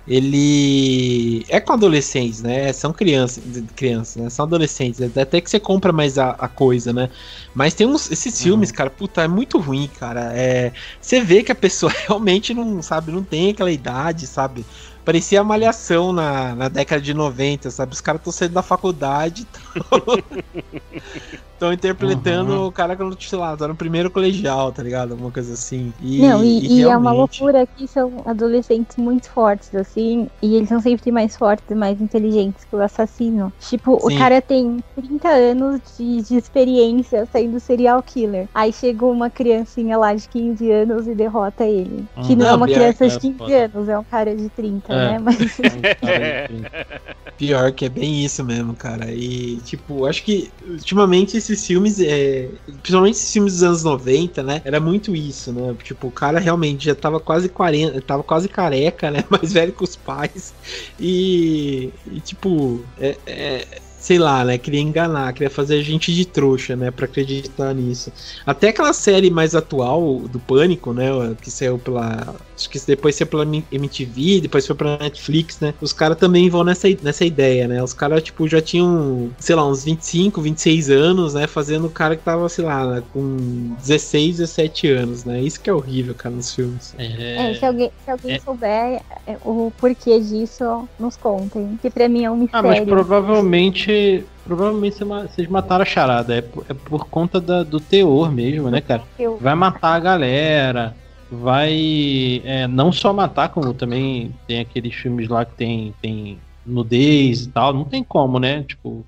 [0.08, 2.72] Ele é com adolescentes, né?
[2.72, 3.42] São crianças,
[3.74, 4.30] crianças, né?
[4.30, 5.00] São adolescentes.
[5.16, 7.10] Até que você compra mais a, a coisa, né?
[7.54, 10.32] Mas tem uns esses filmes, cara, puta, é muito ruim, cara.
[10.32, 14.64] É, você vê que a pessoa realmente não, sabe, não tem aquela idade, sabe?
[15.04, 17.92] Parecia a malhação na, na década de 90, sabe?
[17.92, 19.46] Os caras estão saindo da faculdade,
[21.56, 22.66] estão interpretando Uhum.
[22.66, 25.12] o cara quando, sei lá, tá no primeiro colegial, tá ligado?
[25.12, 25.92] Alguma coisa assim.
[26.02, 30.54] E, Não, e, e é uma realmente- loucura que são adolescentes muito fortes, assim, e
[30.56, 33.52] eles são sempre mais fortes e mais inteligentes que o assassino.
[33.60, 34.14] Tipo, Sim.
[34.14, 38.46] o cara tem 30 anos de, de experiência sendo serial killer.
[38.54, 42.04] Aí chegou uma criancinha lá de 15 anos e derrota ele.
[42.26, 43.64] Que não, é Não, uma criança que de é 15 foda.
[43.74, 44.96] anos, é um cara de 30, É.
[45.12, 45.18] né?
[45.24, 45.36] Mas
[47.36, 49.12] Pior que é bem isso mesmo, cara.
[49.12, 52.50] E, tipo, acho que ultimamente esses filmes, é,
[52.82, 54.60] principalmente esses filmes dos anos 90, né?
[54.64, 55.74] Era muito isso, né?
[55.82, 59.24] Tipo, o cara realmente já tava quase 40, tava quase careca, né?
[59.30, 60.54] Mais velho que os pais.
[60.98, 64.56] E, e, tipo, é, é- sei lá, né?
[64.56, 66.92] Queria enganar, queria fazer a gente de trouxa, né?
[66.92, 68.12] Pra acreditar nisso.
[68.46, 71.08] Até aquela série mais atual do Pânico, né?
[71.42, 72.36] Que saiu pela.
[72.56, 75.74] Acho que depois saiu pela MTV, depois foi pra Netflix, né?
[75.80, 77.82] Os caras também vão nessa, nessa ideia, né?
[77.82, 81.48] Os caras, tipo, já tinham, sei lá, uns 25, 26 anos, né?
[81.48, 85.40] Fazendo o cara que tava, sei lá, com 16, 17 anos, né?
[85.42, 86.94] Isso que é horrível, cara, nos filmes.
[86.96, 88.38] é, se alguém, se alguém É.
[88.38, 91.76] souber é, o porquê disso, nos contem.
[91.82, 92.68] Que pra mim é um Ah, mistério.
[92.68, 93.95] mas provavelmente.
[94.44, 96.34] Provavelmente vocês mataram a charada.
[96.36, 99.02] É por, é por conta da- do teor mesmo, né, cara?
[99.40, 100.94] Vai matar a galera.
[101.30, 107.42] Vai é, não só matar, como também tem aqueles filmes lá que tem, tem nudez
[107.46, 107.72] e tal.
[107.72, 108.62] Não tem como, né?
[108.62, 109.04] Tipo,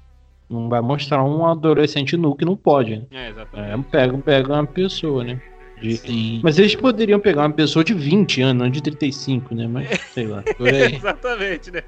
[0.51, 2.97] não vai mostrar um adolescente nu que não pode.
[2.97, 3.03] Né?
[3.13, 3.71] É, exatamente.
[3.73, 5.41] É, pega, pega uma pessoa, né?
[5.81, 6.41] De- Sim.
[6.43, 9.69] Mas eles poderiam pegar uma pessoa de 20 anos, não de 35, né?
[9.69, 10.43] Mas sei lá.
[10.59, 10.97] Por aí.
[10.97, 11.83] Exatamente, né?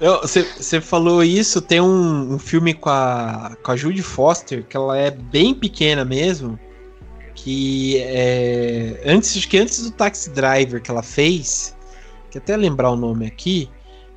[0.00, 4.96] Você falou isso, tem um, um filme com a, com a Judy Foster, que ela
[4.96, 6.58] é bem pequena mesmo.
[7.34, 9.02] Que é.
[9.06, 11.76] Antes, que antes do Taxi Driver que ela fez,
[12.30, 13.70] que até lembrar o nome aqui,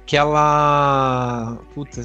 [0.06, 1.60] que ela.
[1.74, 2.02] Puta,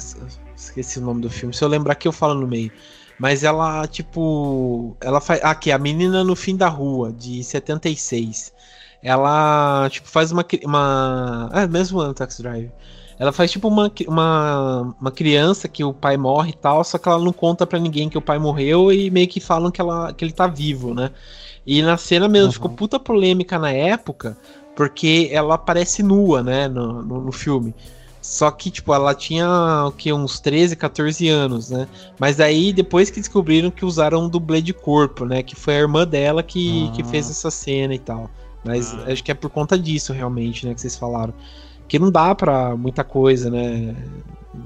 [0.55, 1.53] esqueci o nome do filme.
[1.53, 2.71] Se eu lembrar aqui, eu falo no meio.
[3.17, 4.95] Mas ela, tipo.
[5.01, 5.39] Ela faz.
[5.43, 8.53] Ah, aqui, A Menina no Fim da Rua, de 76.
[9.01, 10.45] Ela, tipo, faz uma.
[10.63, 12.71] uma é, mesmo ano Taxi Driver.
[13.17, 17.07] Ela faz tipo uma, uma, uma criança que o pai morre e tal, só que
[17.07, 20.11] ela não conta pra ninguém que o pai morreu e meio que falam que, ela,
[20.13, 21.11] que ele tá vivo, né?
[21.65, 22.53] E na cena mesmo Uhum.
[22.53, 24.37] ficou puta polêmica na época,
[24.75, 27.73] porque ela aparece nua, né, no, no, no filme.
[28.21, 29.47] Só que, tipo, ela tinha
[29.87, 31.87] o que, uns 13, 14 anos, né?
[32.19, 35.43] Mas aí, depois que descobriram que usaram um dublê de corpo, né?
[35.43, 37.05] Que foi a irmã dela que, que Ah.
[37.05, 38.29] fez essa cena e tal.
[38.63, 39.11] Mas Ah.
[39.11, 40.73] acho que é por conta disso, realmente, né?
[40.73, 41.35] Que vocês falaram.
[41.87, 43.95] Que não dá pra muita coisa, né?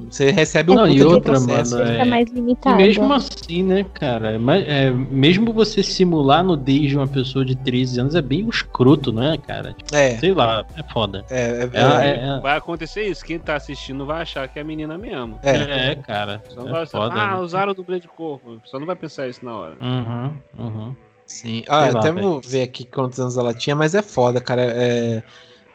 [0.10, 1.75] Você recebe um Não, e de outra, processo.
[1.75, 2.05] mano, Fica É.
[2.05, 2.75] mais E limitado.
[2.77, 4.38] mesmo assim, né, cara?
[4.39, 9.12] mas, é, mesmo você simular nudez de uma pessoa de 13 anos é bem escroto,
[9.12, 9.73] né, cara?
[9.73, 11.25] Tipo, É, sei lá, é foda.
[11.29, 12.05] é, é, É, verdade.
[12.08, 13.25] é, é, Vai acontecer isso.
[13.25, 15.39] Quem tá assistindo vai achar que é a menina mesmo.
[15.43, 15.91] É.
[15.91, 16.41] é, cara.
[16.49, 17.13] Só não É vai foda.
[17.15, 17.41] ah, né?
[17.41, 18.62] usaram o dublê de corpo.
[18.65, 19.75] Só não vai pensar isso na hora.
[19.82, 20.95] Uhum, uhum.
[21.25, 21.63] Sim.
[21.67, 24.62] Ah, até vou ver aqui quantos anos ela tinha, mas é foda, cara.
[24.63, 25.21] É,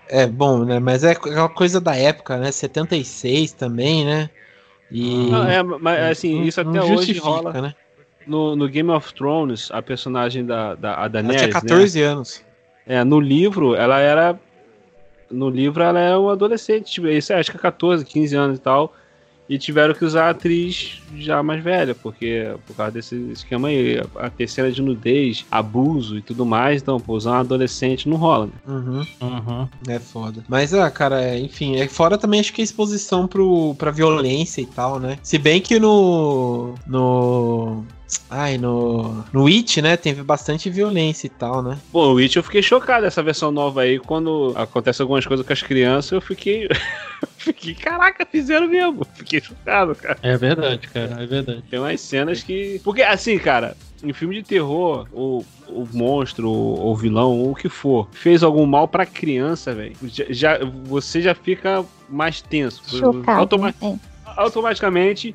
[0.08, 0.78] é bom, né?
[0.78, 2.50] Mas é aquela coisa da época, né?
[2.52, 4.30] 76 também, né?
[4.90, 5.28] E.
[5.30, 7.52] Não, é, mas assim, não- isso até hoje rola.
[7.60, 7.74] né?
[8.26, 12.42] No, no Game of Thrones, a personagem da, da a Ela Daenerys, tinha 14 anos.
[12.86, 12.96] né?
[12.96, 14.38] É, no livro, ela era.
[15.30, 18.58] No livro, ela é uma adolescente, tipo, isso é, acho que é 14, 15 anos
[18.58, 18.94] e tal.
[19.46, 23.98] E tiveram que usar a atriz já mais velha, porque por causa desse esquema aí,
[24.16, 28.16] a, a terceira de nudez, abuso e tudo mais, então, pô, usar uma adolescente não
[28.16, 28.46] rola.
[28.46, 28.52] Né?
[28.66, 29.68] Uhum, Uhum.
[29.86, 30.42] é foda.
[30.48, 34.62] Mas, ah, cara, é, enfim, é fora também acho que a exposição pro, pra violência
[34.62, 35.18] e tal, né?
[35.22, 36.74] Se bem que no.
[36.86, 37.84] No.
[38.30, 39.24] Ai, no.
[39.32, 39.96] No It, né?
[39.96, 41.78] Teve bastante violência e tal, né?
[41.92, 45.52] Pô, o Witch eu fiquei chocado essa versão nova aí, quando acontece algumas coisas com
[45.52, 46.66] as crianças, eu fiquei.
[47.44, 49.06] fiquei, caraca, fizeram mesmo.
[49.14, 50.18] Fiquei chocado, cara.
[50.22, 51.62] É verdade, cara, é verdade.
[51.70, 52.80] Tem umas cenas que.
[52.82, 57.54] Porque, assim, cara, em filme de terror, o, o monstro, ou o vilão, ou o
[57.54, 59.94] que for, fez algum mal pra criança, velho.
[60.04, 62.82] Já, já- você já fica mais tenso.
[62.88, 63.40] Chocado.
[63.40, 63.98] Automa- é.
[64.36, 65.34] automaticamente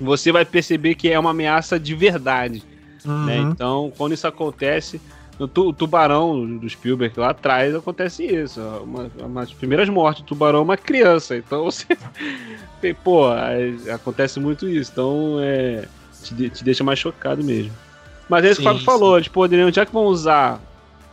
[0.00, 2.62] você vai perceber que é uma ameaça de verdade.
[3.04, 3.38] né?
[3.40, 3.50] Uhum.
[3.50, 5.00] Então, quando isso acontece,
[5.38, 8.60] no tu- o tubarão do Spielberg lá atrás acontece isso.
[8.82, 11.36] Uma, uma das primeiras mortes do tubarão é uma criança.
[11.36, 11.86] Então você.
[13.04, 14.90] Pô, é- acontece muito isso.
[14.92, 15.84] Então é.
[16.22, 17.72] Te, te deixa mais chocado mesmo.
[18.28, 20.60] Mas é isso que o Fábio falou, eles poderiam, já que vão usar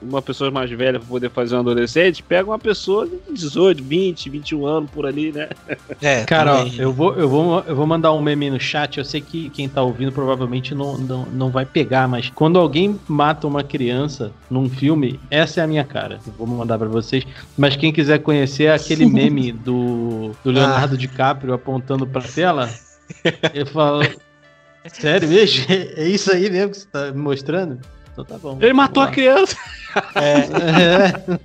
[0.04, 4.30] uma pessoa mais velha pra poder fazer um adolescente, pega uma pessoa de 18, 20,
[4.30, 5.50] 21 anos por ali, né?
[6.02, 8.98] É, Cara, ó, eu vou, eu, vou, eu vou mandar um meme no chat.
[8.98, 13.00] Eu sei que quem tá ouvindo provavelmente não, não, não vai pegar, mas quando alguém
[13.08, 16.20] mata uma criança num filme, essa é a minha cara.
[16.26, 17.26] Eu vou mandar pra vocês.
[17.58, 22.70] Mas quem quiser conhecer é aquele meme do, do Leonardo DiCaprio apontando pra tela,
[23.54, 24.04] eu falo.
[24.92, 25.66] Sério mesmo?
[25.96, 27.80] É isso aí mesmo que você tá me mostrando?
[28.14, 28.58] Então tá bom.
[28.62, 29.58] Ele matou a criança.
[30.16, 31.40] É, lá.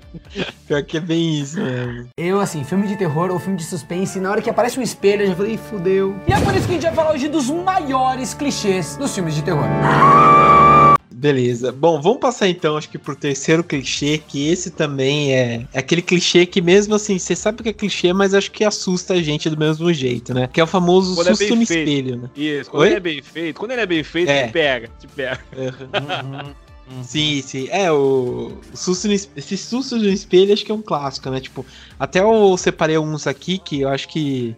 [0.67, 2.09] pior que é bem isso mesmo.
[2.17, 5.23] Eu, assim, filme de terror ou filme de suspense, na hora que aparece um espelho,
[5.23, 6.17] eu já falei, "Ih, fudeu.
[6.27, 9.35] E é por isso que a gente vai falar hoje dos maiores clichês dos filmes
[9.35, 9.65] de terror.
[11.11, 11.73] Beleza.
[11.73, 16.03] Bom, vamos passar então, acho que pro terceiro clichê, que esse também é, é aquele
[16.03, 19.49] clichê que mesmo assim, você sabe que é clichê, mas acho que assusta a gente
[19.49, 20.47] do mesmo jeito, né?
[20.53, 21.89] Que é o famoso Quando é susto bem no feito.
[21.89, 22.31] espelho, né?
[22.37, 22.89] Isso, quando Oi?
[22.89, 24.47] ele é bem feito, quando ele é bem feito, É.
[24.47, 25.41] te pega, te pega.
[25.57, 27.03] Uhum.
[27.03, 27.69] Sim, sim.
[27.71, 31.29] É, o, o susto no, es- esse susto no espelho acho que é um clássico,
[31.31, 31.41] né?
[31.41, 31.65] Tipo,
[31.99, 34.57] até eu separei uns aqui que eu acho que,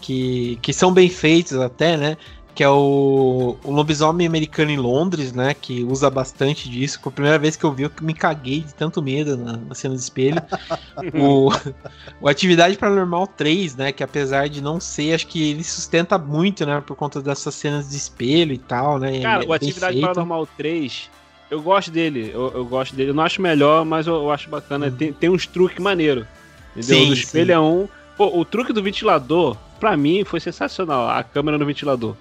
[0.00, 2.16] que, que são bem feitos até, né?
[2.58, 5.54] Que é o, o lobisomem americano em Londres, né?
[5.54, 6.98] Que usa bastante disso.
[7.00, 9.76] Foi a primeira vez que eu vi, eu me caguei de tanto medo na, na
[9.76, 10.42] cena do espelho.
[11.14, 11.50] o,
[12.20, 13.92] o Atividade Paranormal 3, né?
[13.92, 16.82] Que apesar de não ser, acho que ele sustenta muito, né?
[16.84, 19.20] Por conta dessas cenas de espelho e tal, né?
[19.20, 20.08] Cara, é o Atividade feito.
[20.08, 21.10] Paranormal 3,
[21.52, 22.32] eu gosto dele.
[22.34, 23.10] Eu, eu gosto dele.
[23.10, 24.90] Eu não acho melhor, mas eu, eu acho bacana.
[24.90, 26.26] Tem, tem uns truques maneiros.
[26.76, 26.96] Entendeu?
[26.96, 27.52] Sim, o do espelho sim.
[27.52, 27.88] é um.
[28.16, 31.08] Pô, o truque do ventilador, pra mim, foi sensacional.
[31.08, 32.16] A câmera no ventilador.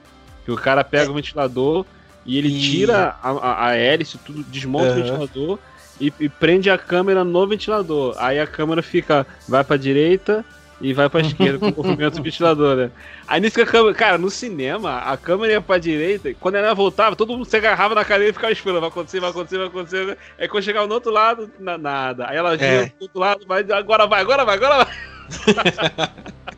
[0.47, 1.85] Que o cara pega o ventilador
[2.25, 2.51] e ele É.
[2.51, 4.95] E- tira a, a, a hélice, tudo, desmonta o Aham.
[5.03, 5.59] ventilador
[5.99, 8.15] e, e prende a câmera no ventilador.
[8.17, 10.45] Aí a câmera fica, vai pra direita
[10.79, 12.91] e vai pra esquerda com o movimento do ventilador, né?
[13.27, 16.55] Aí nisso que a câmera, cara, no cinema, a câmera ia pra direita, e quando
[16.55, 19.57] ela voltava, todo mundo se agarrava na cadeira e ficava esperando, vai acontecer, vai acontecer,
[19.57, 20.05] vai acontecer.
[20.05, 20.15] né?
[20.39, 22.27] Aí quando chegava no outro lado, na- nada.
[22.29, 22.85] Aí ela vinha É.
[22.85, 24.87] pro outro lado, mas agora vai, agora vai, agora vai.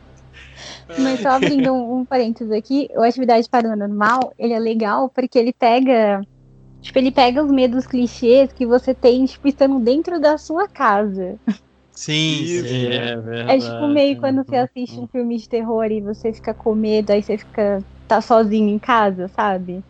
[0.96, 5.52] Mas só abrindo um, um parênteses aqui, o Atividade Paranormal, ele é legal porque ele
[5.52, 6.20] pega,
[6.82, 11.36] tipo, ele pega os medos clichês que você tem, tipo, estando dentro da sua casa.
[11.92, 12.86] Sim, sim.
[12.86, 13.64] É, É verdade.
[13.64, 17.22] tipo meio quando você assiste um filme de terror e você fica com medo, aí
[17.22, 19.80] você fica, tá sozinho em casa, sabe?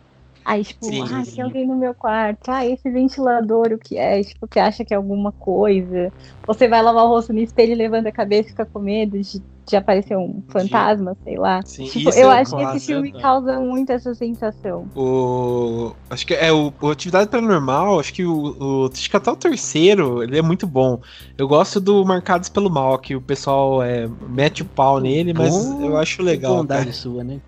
[0.51, 1.01] Aí, tipo, Sim.
[1.03, 2.49] ah, tem alguém no meu quarto.
[2.49, 4.21] Ah, esse ventilador, o que é?
[4.21, 6.11] Tipo, você acha que é alguma coisa.
[6.45, 9.41] Você vai lavar o rosto no espelho levanta a cabeça e fica com medo de,
[9.65, 11.61] de aparecer um fantasma, sei lá.
[11.63, 14.89] Sim, Tipo, isso eu é acho que esse filme causa muito essa sensação.
[14.93, 15.93] O.
[16.09, 18.89] Acho que é o, o Atividade Paranormal, acho que o, o.
[18.91, 20.99] Acho que até o terceiro, ele é muito bom.
[21.37, 25.55] Eu gosto do Marcados pelo Mal, que o pessoal é, mete o pau nele, mas
[25.55, 26.57] Bom, eu acho legal.
[26.57, 26.93] Bondade cara.
[26.93, 27.39] sua, né?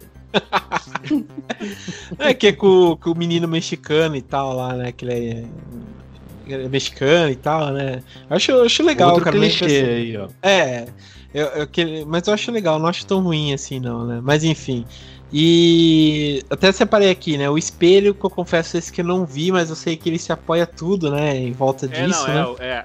[2.19, 4.91] É que é com, com o menino mexicano e tal lá, né?
[4.91, 5.47] Que ele
[6.47, 8.01] é, é mexicano e tal, né?
[8.29, 9.37] Eu acho, eu acho legal, Outro cara.
[9.37, 10.27] clichê aí, ó.
[10.41, 10.87] É,
[11.33, 11.67] eu, eu
[12.07, 14.19] mas eu acho legal, não acho tão ruim assim, não, né?
[14.23, 14.85] Mas enfim.
[15.35, 17.49] E até separei aqui, né?
[17.49, 20.19] O espelho, que eu confesso esse que eu não vi, mas eu sei que ele
[20.19, 21.35] se apoia tudo, né?
[21.35, 22.55] Em volta É, disso, não, né?
[22.59, 22.83] é,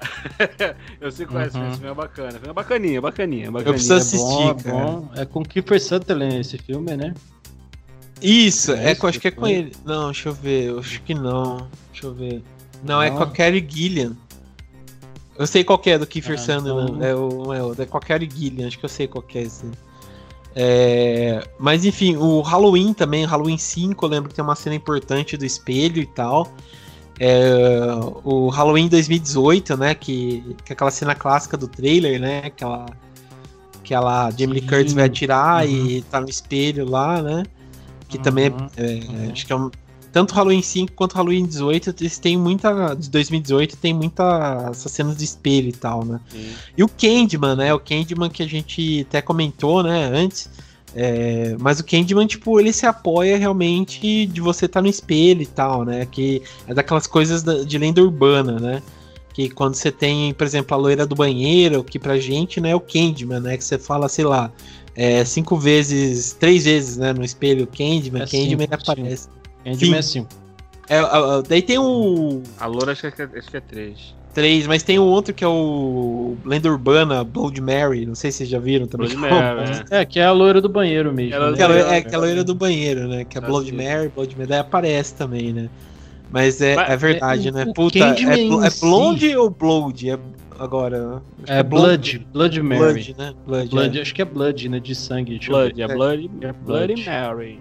[0.63, 0.75] é.
[0.99, 1.61] Eu sei qual é esse Uhum.
[1.61, 2.39] filme, esse filme é bacana.
[2.43, 3.73] É bacaninha, bacaninha, bacaninha.
[3.73, 4.77] preciso É assistir, bom, é cara.
[4.77, 5.09] bom.
[5.15, 7.13] É com Kiefer Sutherland esse filme, né?
[8.19, 9.71] Isso, É é, com- acho que é com ele.
[9.85, 11.67] Não, deixa eu ver, eu acho que não.
[11.91, 12.41] Deixa eu ver.
[12.83, 13.17] Não, é Não?
[13.17, 14.17] com a Carrie Gillian.
[15.37, 17.85] Eu sei qual que é do Kiefer Ah, Sutherland, então- é o, é o é
[17.85, 18.27] com a Carrie
[18.65, 19.65] acho que eu sei qual que é esse.
[20.55, 25.37] É, mas enfim, o Halloween também, Halloween 5, eu lembro que tem uma cena importante
[25.37, 26.51] do espelho e tal.
[27.19, 27.79] É,
[28.23, 32.85] o Halloween 2018, né, que, que é aquela cena clássica do trailer, né, aquela
[33.83, 34.67] que ela, Jamie Lee.
[34.67, 35.71] Curtis vai atirar Uhum.
[35.87, 37.43] e tá no espelho lá, né,
[38.07, 38.67] que também é Uhum.
[39.27, 39.69] é, acho que é um,
[40.11, 42.95] tanto Halloween 5 quanto Halloween 18, eles têm muita.
[42.95, 44.67] De 2018 tem muita.
[44.71, 46.19] essas cenas de espelho e tal, né?
[46.29, 46.51] Sim.
[46.77, 47.73] E o Candyman, né?
[47.73, 50.49] O Candyman que a gente até comentou, né, antes.
[50.95, 55.45] é, mas o Candyman, tipo, ele se apoia realmente de você estar no espelho e
[55.45, 56.07] tal, né?
[56.09, 58.81] Que é daquelas coisas de lenda urbana, né?
[59.33, 62.75] Que quando você tem, por exemplo, a loira do banheiro, que pra gente, né, é
[62.75, 63.57] o Candyman, né?
[63.57, 64.51] Que você fala, sei lá,
[64.95, 69.27] é, cinco vezes, três vezes, né, no espelho, Candyman, É Candyman ele aparece.
[69.63, 70.21] Candyman é Sim.
[70.21, 70.27] 5.
[70.89, 71.03] É, a-
[71.37, 74.15] a- daí tem o A loura acho que é, acho que é três.
[74.33, 78.37] 3, mas tem o outro que é o Lenda Urbana, Blood Mary, não sei se
[78.39, 79.07] vocês já viram também.
[79.09, 80.01] Blood Mary, é.
[80.01, 81.33] É, que é a loira do banheiro mesmo.
[81.35, 81.53] Ela- né?
[81.55, 82.07] Aquela, Legal, é cara.
[82.07, 83.25] aquela loira do banheiro, né?
[83.25, 83.71] Que é Ah, Blood.
[83.73, 85.69] Mary, Blood Mary, daí aparece também, né?
[86.31, 87.65] Mas é, Mas, é verdade, é, né?
[87.67, 90.11] o Puta, é, é si- Blonde ou Blood?
[90.11, 90.19] É,
[90.59, 91.21] agora.
[91.37, 92.79] acho que É Blood, Blood Mary.
[92.93, 93.33] Blood, né?
[93.47, 94.01] Blood, Blood, é.
[94.03, 94.79] acho que é Blood, né?
[94.79, 95.39] De sangue.
[95.47, 97.59] Blood, é Bloody, é Bloody Blood.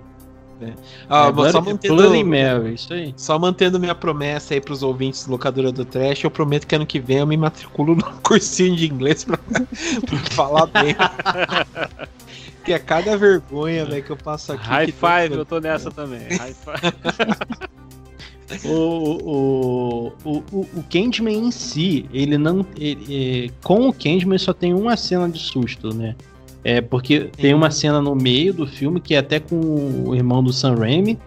[0.60, 0.74] Mary.
[1.08, 3.14] Ah, é, só mantendo, Bloody Mary, isso aí.
[3.16, 6.86] só mantendo minha promessa aí pros ouvintes do Locadora do Trash, eu prometo que ano
[6.86, 9.38] que vem eu me matriculo no cursinho de inglês pra,
[10.06, 10.94] pra falar bem.
[12.64, 14.66] que é cada vergonha, velho, que eu passo aqui.
[14.66, 16.20] High five, eu tô nessa também.
[16.36, 17.68] High five.
[18.64, 22.64] O, o, o, o, o Candyman em si, ele não.
[22.78, 26.16] ele- é, com o Candyman só tem uma cena de susto, né?
[26.64, 29.56] É porque tem uma cena no meio do filme que é até com
[30.06, 31.18] o irmão do Sam Raimi.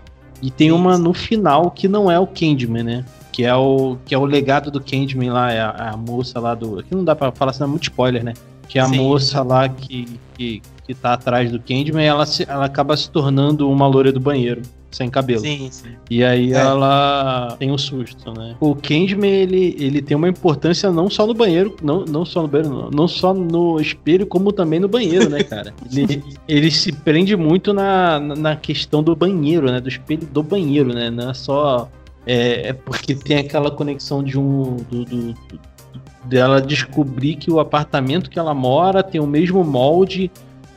[0.42, 1.04] E tem Sim, uma sim.
[1.04, 3.06] no final que não é o Candyman, né?
[3.32, 6.56] Que é o, que é o legado do Candyman lá, é a, a moça lá
[6.56, 6.80] do.
[6.80, 8.34] Aqui não dá pra falar, senão é muito spoiler, né?
[8.68, 8.98] Que é a Sim.
[8.98, 13.70] moça lá que, que, que tá atrás do Candyman, ela, se, ela acaba se tornando
[13.70, 15.40] uma loira do banheiro, sem cabelo.
[15.42, 15.90] Sim, sim.
[16.10, 16.58] E aí É.
[16.58, 18.56] ela tem um susto, né?
[18.60, 22.48] O Candyman, ele, ele tem uma importância não só no banheiro, não, não só no
[22.48, 25.74] banheiro, não, não só no espelho, como também no banheiro, né, cara?
[25.96, 29.80] Ele, ele se prende muito na, na questão do banheiro, né?
[29.80, 31.10] Do espelho do banheiro, né?
[31.10, 31.90] Não é só...
[32.26, 34.78] É, é porque tem aquela conexão de um...
[34.90, 35.72] Do, do- do-
[36.24, 40.30] dela descobrir que o apartamento que ela mora tem o mesmo molde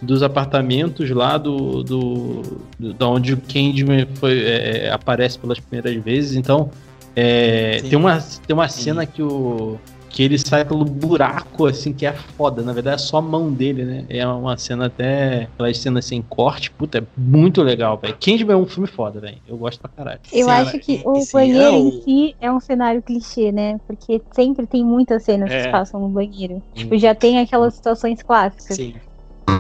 [0.04, 2.42] dos apartamentos lá do, do,
[2.78, 6.36] do da onde o Candyman foi, é, aparece pelas primeiras vezes.
[6.36, 6.70] Então
[7.16, 7.88] é, Sim.
[7.90, 9.78] tem uma tem uma cena que o
[10.10, 12.62] que ele sai pelo buraco assim que é foda.
[12.62, 14.04] Na verdade é só a mão dele, né?
[14.08, 18.14] É uma cena até aquelas cenas sem corte, puta, é muito legal, velho.
[18.20, 19.38] Candyman é um filme foda, velho.
[19.48, 20.20] Eu gosto pra caralho.
[20.32, 23.80] Eu Sim, acho que o banheiro é o- em si é um cenário clichê, né?
[23.88, 25.62] Porque sempre tem muitas cenas que É.
[25.64, 26.62] se passam no banheiro.
[26.74, 28.76] Tipo, já tem aquelas situações clássicas.
[28.76, 28.94] Sim.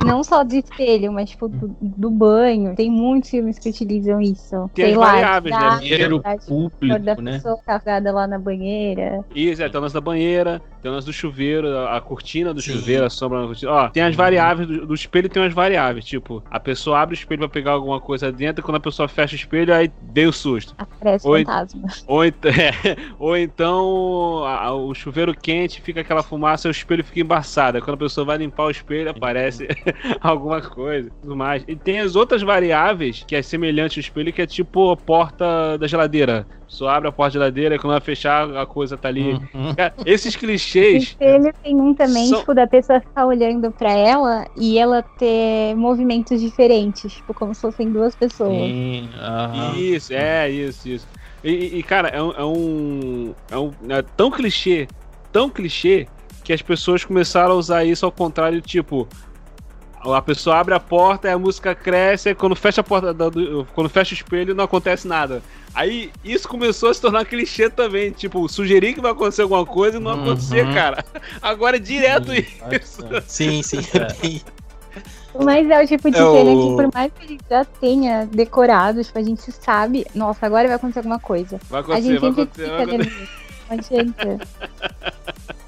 [0.04, 2.74] Não só de espelho, mas tipo do, do banho.
[2.74, 4.70] Tem muitos filmes que utilizam isso.
[4.74, 5.60] Tem Sei as lá, variáveis, né?
[5.60, 7.32] da- público, da né?
[7.32, 9.24] pessoa cagada lá na banheira.
[9.34, 12.60] Isso, é, tem o lance da banheira, tem o lance do chuveiro, a, cortina do
[12.60, 12.74] Sim.
[12.74, 13.72] chuveiro, a sombra na cortina.
[13.72, 16.04] Ó, tem as variáveis, do, do espelho tem umas variáveis.
[16.04, 19.08] Tipo, a pessoa abre o espelho pra pegar alguma coisa dentro, e quando a pessoa
[19.08, 20.74] fecha o espelho, aí deu o susto.
[20.76, 21.42] Aparece Oi.
[21.42, 21.88] fantasma.
[22.06, 27.02] Ou, ent- é, ou então a- a- o chuveiro quente, fica aquela fumaça, o espelho
[27.02, 27.78] fica embaçado.
[27.78, 29.66] Aí Quando a pessoa vai limpar o espelho, aparece
[30.20, 31.64] alguma coisa tudo mais.
[31.66, 35.78] E tem as outras variáveis que é semelhante ao espelho, que é tipo a porta
[35.78, 36.46] da geladeira.
[36.66, 39.34] Só abre a porta de geladeira e quando ela fechar, a coisa tá ali.
[39.54, 39.74] Uhum.
[39.76, 41.02] Cara, esses O clichês.
[41.04, 45.74] espelho tem um também, São- tipo, da pessoa ficar olhando pra ela e ela ter
[45.76, 48.50] movimentos diferentes, tipo, como se fossem duas pessoas.
[48.50, 49.76] Sim, aham.
[49.76, 51.06] Isso, é, isso, isso.
[51.44, 53.34] E, e- e, cara, é um, é um.
[53.50, 53.70] É um.
[53.90, 54.88] É tão clichê,
[55.30, 56.06] tão clichê,
[56.42, 59.06] que as pessoas começaram a usar isso ao contrário, tipo.
[60.12, 63.88] A pessoa abre a porta, a música cresce, aí quando fecha a porta, do- quando
[63.88, 65.42] fecha o espelho, não acontece nada.
[65.74, 69.96] Aí isso começou a se tornar clichê também, tipo, sugerir que vai acontecer alguma coisa
[69.96, 70.22] e não Uhum.
[70.22, 71.04] acontecer, cara.
[71.42, 72.44] Agora é direto Sim,
[72.80, 73.02] isso.
[73.04, 73.24] nossa.
[73.26, 73.78] Sim, sim.
[73.94, 74.12] É.
[74.22, 74.42] bem-
[75.44, 77.64] Mas é o tipo de É cena o- que, por mais que a gente já
[77.64, 81.58] tenha decorado, tipo, a gente sabe, nossa, agora vai acontecer alguma coisa.
[81.68, 82.70] Vai A acontecer, gente vai sempre acontecer.
[82.70, 83.28] vai fica acontecer.
[83.68, 84.48] Não adianta.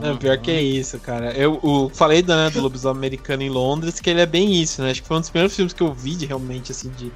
[0.00, 1.32] Não, pior que é isso, cara.
[1.32, 4.90] Eu, o- falei né, do lobisomem americano em Londres, que ele é bem isso, né?
[4.90, 7.12] Acho que foi um dos primeiros filmes que eu vi de, realmente, assim, de,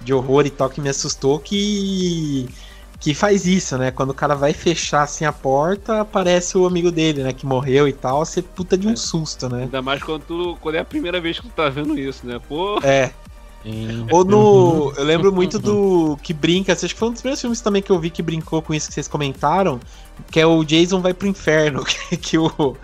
[0.00, 2.48] de horror e tal, que me assustou, que
[3.00, 3.90] que faz isso, né?
[3.90, 7.32] Quando o cara vai fechar assim a porta, aparece o amigo dele, né?
[7.32, 8.96] Que morreu e tal, você puta de um É.
[8.96, 9.62] susto, né?
[9.62, 12.38] Ainda mais quando, tu, quando é a primeira vez que tu tá vendo isso, né?
[12.46, 13.10] Pô, É.
[13.62, 14.06] Sim.
[14.10, 14.92] Ou no.
[14.96, 16.18] Eu lembro muito do.
[16.22, 16.72] Que brinca.
[16.72, 18.88] Acho que foi um dos primeiros filmes também que eu vi que brincou com isso
[18.88, 19.78] que vocês comentaram.
[20.30, 21.84] Que é o Jason vai pro inferno.
[22.10, 22.76] Que, que o.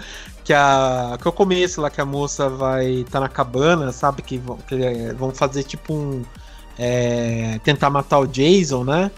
[0.44, 4.22] Que, a, que é o começo lá que a moça vai tá na cabana, sabe?
[4.22, 6.24] Que vão, que é, vão fazer tipo um.
[6.78, 9.10] é, tentar matar o Jason, né?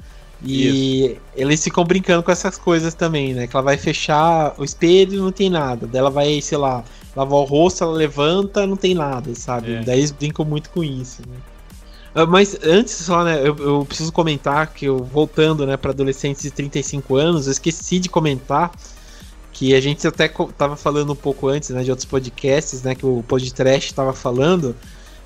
[0.44, 3.46] E eles ficam brincando com essas coisas também, né?
[3.46, 5.86] Que ela vai fechar o espelho e não tem nada.
[5.86, 6.84] Daí ela vai, sei lá,
[7.16, 9.74] lavar o rosto, ela levanta, não tem nada, sabe?
[9.74, 9.82] É.
[9.82, 11.36] Daí eles brincam muito com isso, né?
[12.14, 16.42] Ah, Mas antes só, né, eu, eu preciso comentar que eu, voltando, né, para adolescentes
[16.42, 18.72] de 35 anos, eu esqueci de comentar
[19.52, 23.04] que a gente até tava falando um pouco antes, né, de outros podcasts, né, que
[23.04, 24.76] o podcast tava falando,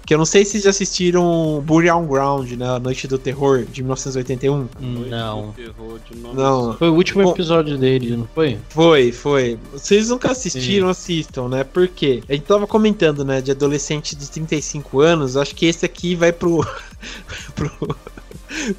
[0.04, 3.82] que eu não sei se já assistiram Burial Ground, né, A Noite do Terror, de
[3.82, 4.68] 1981.
[5.08, 5.52] Não.
[5.52, 8.58] Terror de nome Não, Foi o último Bom- episódio dele, não foi?
[8.68, 9.58] Foi, foi.
[9.72, 11.62] Vocês nunca assistiram, assistam, né?
[11.64, 12.22] Por quê?
[12.28, 16.32] A gente tava comentando, né, de adolescente de 35 anos, acho que esse aqui vai
[16.32, 16.66] pro
[17.54, 17.70] pro,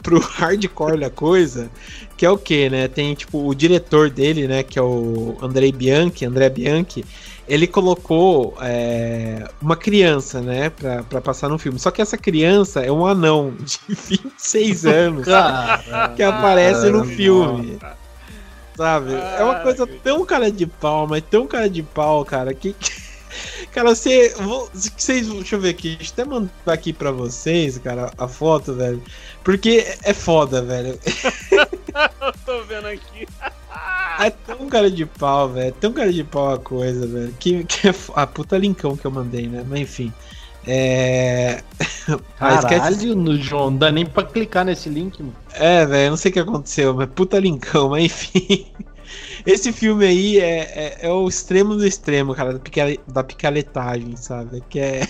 [0.01, 1.69] pro hardcore da coisa,
[2.17, 2.87] que é o quê, né?
[2.87, 7.03] Tem tipo o diretor dele, né, que é o Andrei Bianchi, André Bianchi,
[7.47, 11.77] ele colocou é, uma criança, né, pra, pra passar no filme.
[11.79, 17.05] Só que essa criança é um anão de 26 anos Cara, que aparece no Caramba.
[17.05, 17.79] filme.
[18.75, 19.13] Sabe?
[19.13, 22.75] é uma coisa tão cara de pau, mas tão cara de pau, cara, que.
[23.71, 24.33] Cara, você.
[24.71, 25.27] Vocês.
[25.27, 25.95] Deixa eu ver aqui.
[25.95, 29.01] Deixa eu até mandar aqui pra vocês, cara, a foto, velho.
[29.43, 30.99] Porque é foda, velho.
[32.21, 33.27] Eu tô vendo aqui.
[34.19, 35.67] É tão cara de pau, velho.
[35.69, 37.33] É tão cara de pau a coisa, velho.
[37.39, 37.93] Que, que é.
[38.15, 39.65] A puta linkão que eu mandei, né?
[39.67, 40.13] Mas enfim.
[40.65, 41.61] É.
[42.39, 45.33] Ah, esquece- Caralho, no João, não dá nem pra clicar nesse link, mano.
[45.53, 48.65] É, velho, não sei o que aconteceu, mas puta linkão, mas enfim.
[49.45, 54.17] Esse filme aí é, é, é o extremo do extremo, cara, da, pica- da picaretagem,
[54.17, 54.61] sabe?
[54.69, 55.01] Que é.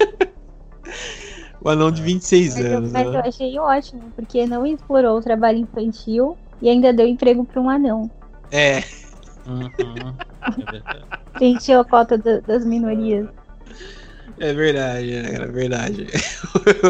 [1.62, 2.92] o anão de 26 Mas, eu, anos.
[2.92, 3.22] mas eu né?
[3.24, 8.10] achei ótimo, porque não explorou o trabalho infantil e ainda deu emprego para um anão.
[8.50, 8.82] É,
[9.46, 10.14] Uhum.
[10.72, 10.82] É.
[11.32, 13.26] Preencheu a cota da- das minorias.
[14.38, 15.44] é verdade, né, cara?
[15.44, 16.06] É verdade.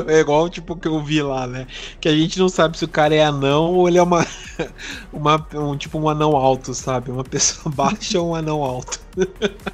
[0.09, 1.67] É igual tipo que eu vi lá, né?
[2.01, 4.27] Que a gente não sabe se o cara é anão ou ele é uma.
[5.13, 7.11] uma um, tipo um anão alto, sabe?
[7.11, 8.99] Uma pessoa baixa ou um anão alto.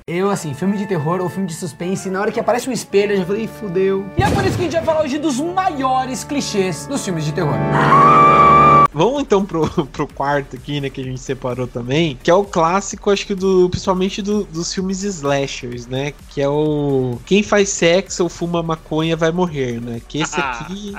[0.07, 3.13] Eu, assim, filme de terror ou filme de suspense, na hora que aparece um espelho,
[3.13, 4.05] eu já falei, "Ih, fudeu.
[4.19, 7.25] E é por isso que a gente vai falar hoje dos maiores clichês dos filmes
[7.25, 7.55] de terror.
[8.97, 12.45] Vamos então pro, pro quarto aqui, né, que a gente separou também, que é o
[12.45, 17.69] clássico, acho que do, principalmente do- dos filmes slashers, né, que é o quem faz
[17.69, 20.95] sexo ou fuma maconha vai morrer, né, que esse aqui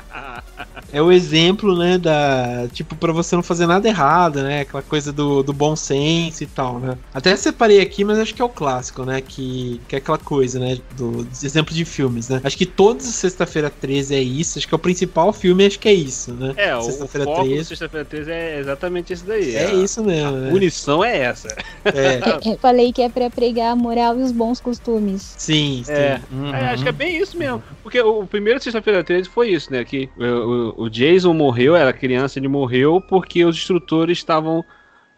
[0.92, 5.12] é o exemplo, né, da, tipo, pra você não fazer nada errado, né, aquela coisa
[5.12, 6.98] do, do bom senso e tal, né.
[7.14, 10.60] Até separei aqui, mas acho que é o clássico, né, que, que é aquela coisa,
[10.60, 12.42] né, do, dos exemplos de filmes, né.
[12.44, 15.88] Acho que todos Sexta-feira 13 é isso, acho que é o principal filme, acho que
[15.88, 16.54] é isso, né.
[16.58, 17.87] É, Sexta-feira foco do 13.
[17.88, 19.56] Sexta-feira 13 é exatamente esse daí.
[19.56, 20.50] É A- isso mesmo, A né?
[20.52, 21.48] punição é essa.
[21.86, 22.20] É,
[22.52, 25.36] Eu falei que é pra pregar a moral e os bons costumes.
[25.38, 25.92] sim, sim.
[25.92, 26.22] É.
[26.32, 26.54] Uhum.
[26.54, 27.64] É, acho que é bem isso mesmo.
[27.82, 29.84] Porque o primeiro Sexta-feira 13 foi isso, né?
[29.86, 34.64] Que o, o- Jason morreu, era criança, ele morreu porque os instrutores estavam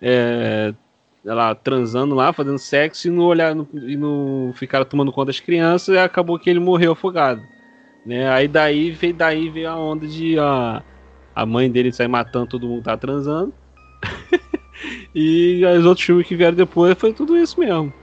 [0.02, 0.74] é,
[1.24, 5.96] lá, transando lá, fazendo sexo e não olhar e não ficaram tomando conta das crianças
[5.96, 7.42] e acabou que ele morreu afogado.
[8.06, 8.30] Né?
[8.30, 10.82] Aí daí veio, daí veio a onda de a,
[11.36, 13.54] a mãe dele sair matando todo mundo que tá transando.
[15.14, 17.94] e os outros filmes que vieram depois foi tudo isso mesmo.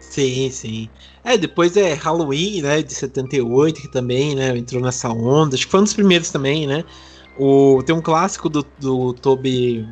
[0.00, 0.88] Sim, sim.
[1.24, 5.54] É, depois é Halloween, né, de 78, que também, né, entrou nessa onda.
[5.54, 6.84] Acho que foi um dos primeiros também, né?
[7.38, 9.86] O, tem um clássico do, do Toby.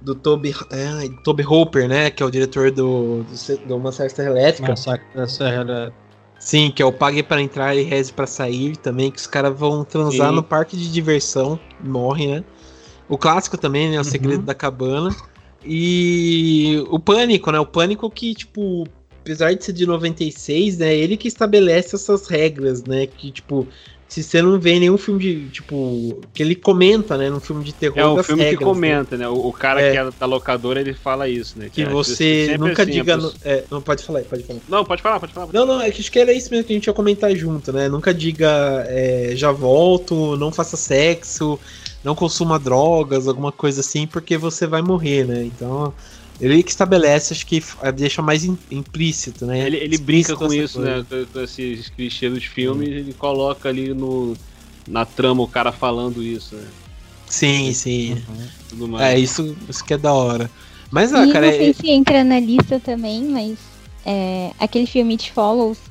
[0.00, 2.10] Do Toby, é, Toby Hooper, né?
[2.10, 4.68] Que é o diretor do, do, do Uma Serra Elétrica.
[4.70, 5.92] Massacre da Serra
[6.38, 9.58] Sim, que é o Pague para entrar e reze para sair também, que os caras
[9.58, 10.36] vão transar Sim.
[10.36, 12.44] no parque de diversão, morrem, né?
[13.08, 13.96] O clássico também, né?
[13.96, 14.04] O Uhum.
[14.04, 15.14] Segredo da Cabana.
[15.64, 17.58] E o Pânico, né?
[17.58, 18.86] O Pânico que, tipo,
[19.20, 20.94] apesar de ser de 96, né?
[20.94, 23.06] Ele que estabelece essas regras, né?
[23.06, 23.66] Que, tipo,
[24.08, 27.28] se você não vê nenhum filme de, tipo, que ele comenta, né?
[27.28, 28.74] Num filme de terror É um filme que regras, né?
[28.74, 29.28] comenta, né?
[29.28, 29.92] O, o cara É.
[29.92, 31.68] que é da locadora, ele fala isso, né?
[31.68, 33.14] Que é você sempre nunca assim, diga...
[33.14, 34.60] a no- pessoa- é, não, pode falar pode falar.
[34.66, 35.52] Não, pode falar, pode falar.
[35.52, 37.70] Não, não, é que acho que era isso mesmo que a gente ia comentar junto,
[37.72, 37.88] né?
[37.88, 41.58] Nunca diga é, já volto, não faça sexo,
[42.02, 45.44] não consuma drogas, alguma coisa assim, porque você vai morrer, né?
[45.44, 45.94] Então,
[46.38, 49.58] ele que estabelece, acho que eh, deixa mais im- implícito, né?
[49.66, 50.82] Ele, ele brinca com isso, coisa.
[50.82, 51.04] né?
[51.04, 54.40] Com, com esses clichês dos filmes, ele coloca ali no,
[54.86, 56.74] na trama o cara falando isso, né?
[57.30, 58.16] Sim, sim.
[58.68, 59.14] Tudo mais.
[59.14, 60.52] É, isso, isso que é da hora.
[60.90, 64.86] Mas, ah, e cara, não é, sei se entra na lista também, mas é, aquele
[64.86, 65.90] filme It Follows,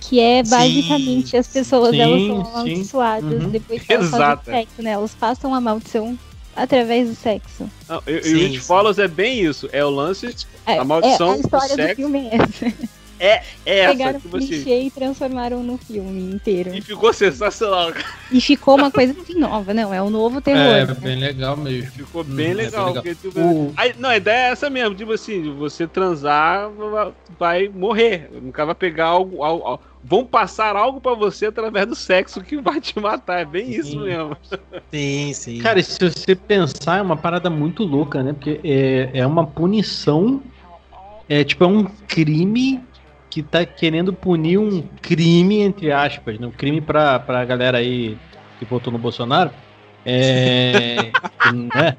[0.00, 2.42] que é Sim, basicamente as pessoas sim, elas são sim.
[2.42, 3.50] amaldiçoadas Uhum.
[3.50, 4.10] depois que elas Exato.
[4.10, 4.92] fazem sexo, né?
[4.92, 6.18] Elas passam a maldição
[6.56, 7.68] através do sexo.
[7.88, 8.60] Não, e, e Sim, o It.
[8.60, 9.68] Follows é bem isso.
[9.72, 10.34] É o lance.
[10.66, 11.96] É, A maldição é, a do história do, sexo.
[11.96, 12.74] filme é essa.
[13.18, 13.92] É essa.
[13.92, 14.46] Pegaram o Tipo assim.
[14.48, 16.74] clichê e transformaram no filme inteiro.
[16.74, 17.92] E ficou sensacional.
[18.30, 20.60] E ficou uma coisa assim nova, não, é o novo terror.
[20.60, 20.94] É, né?
[20.94, 21.92] bem legal mesmo.
[21.92, 22.86] Ficou Hum, bem é legal.
[22.86, 23.02] bem legal.
[23.02, 24.94] porque, tipo, O- aí- não, a ideia é essa mesmo.
[24.94, 26.70] Tipo assim, você transar
[27.38, 28.28] vai morrer.
[28.42, 29.42] Nunca vai pegar algo.
[29.42, 33.40] algo- algo- vão passar algo pra você através do sexo que vai te matar.
[33.40, 34.00] É bem isso Sim.
[34.04, 34.36] mesmo.
[34.92, 35.58] sim, sim.
[35.60, 38.32] Cara, e se você pensar, é uma parada muito louca, né?
[38.34, 40.42] Porque é, é uma punição.
[41.28, 42.82] É tipo, é um crime
[43.34, 46.46] que tá querendo punir um crime, entre aspas, né?
[46.46, 48.16] Um crime pra, pra galera aí
[48.60, 49.50] que votou no Bolsonaro.
[50.06, 51.10] É.
[51.74, 51.96] né?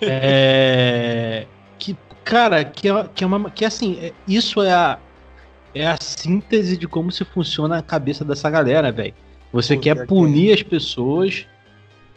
[0.00, 1.46] É,
[1.78, 3.48] que, cara, que é, que é uma.
[3.48, 4.98] Que assim, é- isso é a.
[5.72, 9.14] É a síntese de como se funciona a cabeça dessa galera, velho.
[9.52, 11.46] Você Pô, quer que punir as pessoas,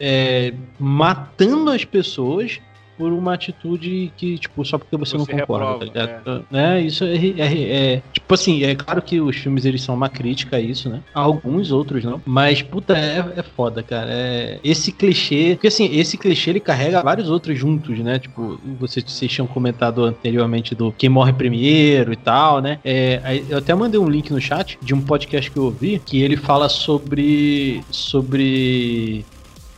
[0.00, 2.60] é, matando as pessoas
[2.96, 6.46] por uma atitude que, tipo, só porque você, Você não concorda, reprova, tá ligado?
[6.50, 6.80] Né?
[6.82, 10.56] Isso é, é- é- Tipo assim, é claro que os filmes eles são uma crítica
[10.56, 11.00] a isso, né?
[11.14, 12.20] Alguns outros não.
[12.24, 14.08] Mas, puta, é, é foda, cara.
[14.10, 15.54] É, esse clichê.
[15.54, 18.18] Porque assim, esse clichê ele carrega vários outros juntos, né?
[18.18, 22.78] Tipo, vocês, vocês tinham comentado anteriormente do quem morre primeiro e tal, né?
[22.84, 26.20] É, eu até mandei um link no chat de um podcast que eu ouvi que
[26.20, 27.82] ele fala sobre.
[27.90, 29.24] sobre.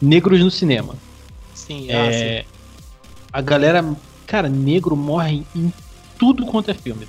[0.01, 0.95] negros no cinema.
[1.55, 2.54] Sim, ah, sim.
[3.35, 3.85] É, a galera,
[4.27, 5.73] cara, negro morre em
[6.19, 7.07] tudo quanto é filme.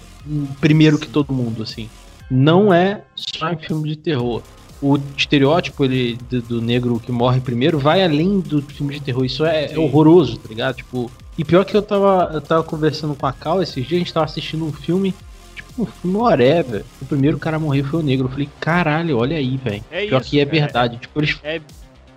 [0.60, 1.90] Primeiro que todo mundo, assim.
[2.30, 4.42] Não é só em filme de terror.
[4.82, 9.24] O estereótipo ele, do, do negro que morre primeiro vai além do filme de terror.
[9.24, 10.76] Isso é, é horroroso, tá ligado?
[10.76, 14.04] Tipo, e pior que eu tava, eu tava conversando com a Cal esses dias, a
[14.04, 15.14] gente tava assistindo um filme,
[15.56, 16.84] tipo, um filme whatever.
[17.02, 18.26] O primeiro cara a morrer foi o negro.
[18.28, 19.84] Eu falei, caralho, olha aí, velho.
[19.92, 20.60] É Pior isso, que é cara.
[20.60, 20.98] verdade.
[20.98, 21.62] Tipo, eles É,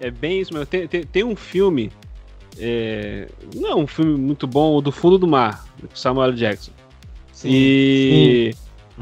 [0.00, 0.66] é bem isso mesmo.
[0.66, 1.92] Tem, tem, tem um filme.
[2.59, 6.72] É, não é um filme muito bom, o do Fundo do Mar, do Samuel Jackson.
[7.32, 7.48] Sim.
[7.50, 8.54] E.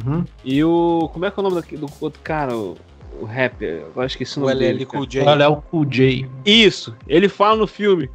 [0.04, 0.24] Uhum.
[0.44, 1.08] E o.
[1.12, 2.54] Como é que é o nome daqui- do outro cara?
[2.54, 2.76] O,
[3.20, 3.82] o rapper.
[3.86, 4.84] Agora esqueci o O nome LL dele.
[4.86, 5.36] Cool cara.
[5.38, 5.44] J.
[5.44, 6.26] É o Cool J.
[6.44, 8.10] Isso, ele fala no filme.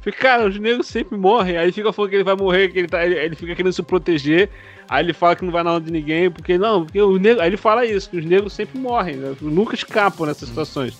[0.00, 1.56] Fica, cara, os negros sempre morrem.
[1.56, 3.72] Aí ele fica falando que ele vai morrer, que ele, tá, ele, ele fica querendo
[3.72, 4.50] se proteger.
[4.88, 7.40] Aí ele fala que não vai na onda de ninguém, porque não, porque o negro.
[7.42, 9.34] Aí ele fala isso, que os negros sempre morrem, né?
[9.40, 10.96] nunca escapam nessas situações.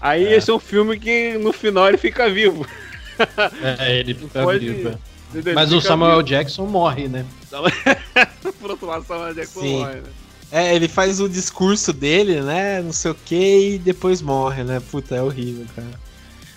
[0.00, 0.36] Aí É.
[0.36, 2.66] esse é um filme que no final ele fica vivo.
[3.78, 4.88] É, ele fica Pode- vivo.
[4.90, 4.94] é.
[5.54, 6.22] Mas Ele o fica Samuel vivo.
[6.28, 7.24] Jackson morre, né?
[8.60, 9.78] Por outro lado, Samuel Jackson Sim.
[9.78, 10.02] morre, né?
[10.50, 12.80] É, ele faz o discurso dele, né?
[12.80, 14.80] Não sei o que, e depois morre, né?
[14.90, 15.88] Puta, é horrível, cara.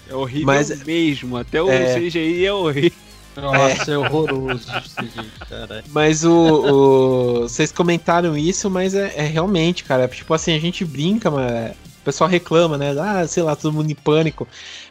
[0.09, 1.36] É horrível Mas- mesmo.
[1.36, 1.95] Até o É.
[1.99, 2.91] CGI é horrível.
[3.36, 5.84] Nossa, é, horroroso isso, gente, cara.
[5.89, 10.07] Mas o, o- Vocês comentaram isso, mas é, é realmente, cara.
[10.07, 11.74] Tipo assim, a gente brinca, mas.
[12.02, 12.91] O pessoal reclama, né?
[12.99, 14.47] Ah, sei lá, todo mundo em pânico.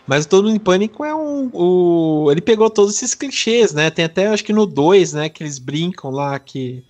[0.06, 1.50] Mas Todo Mundo em Pânico é um.
[1.52, 2.30] O...
[2.32, 3.90] Ele pegou todos esses clichês, né?
[3.90, 5.28] Tem até, acho que no 2, né?
[5.28, 6.82] Que eles brincam lá, que.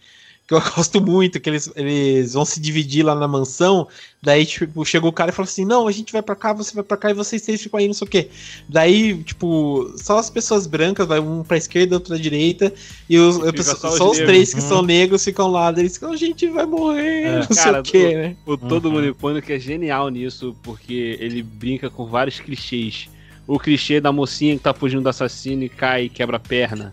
[0.51, 3.87] Que eu gosto muito, que eles, eles vão se dividir lá na mansão.
[4.21, 6.75] Daí, tipo, chegou o cara e falou assim: Não, a gente vai pra cá, você
[6.75, 8.29] vai pra cá e vocês três ficam aí, não sei o quê.
[8.69, 12.75] Daí, tipo, só as pessoas brancas, vai um pra esquerda, outro pra direita,
[13.09, 14.27] e os, E pessoa- só só, os negros.
[14.35, 14.69] três que Uhum.
[14.69, 15.71] são negros ficam lá.
[15.71, 17.37] Daí eles ficam, a gente vai morrer, É.
[17.37, 18.37] não sei Cara, o quê, né?
[18.45, 18.95] O Todo Uhum.
[18.95, 23.09] Mundo em Pânico é genial nisso, porque ele brinca com vários clichês.
[23.47, 26.93] O clichê da mocinha que tá fugindo do assassino e cai e quebra a perna,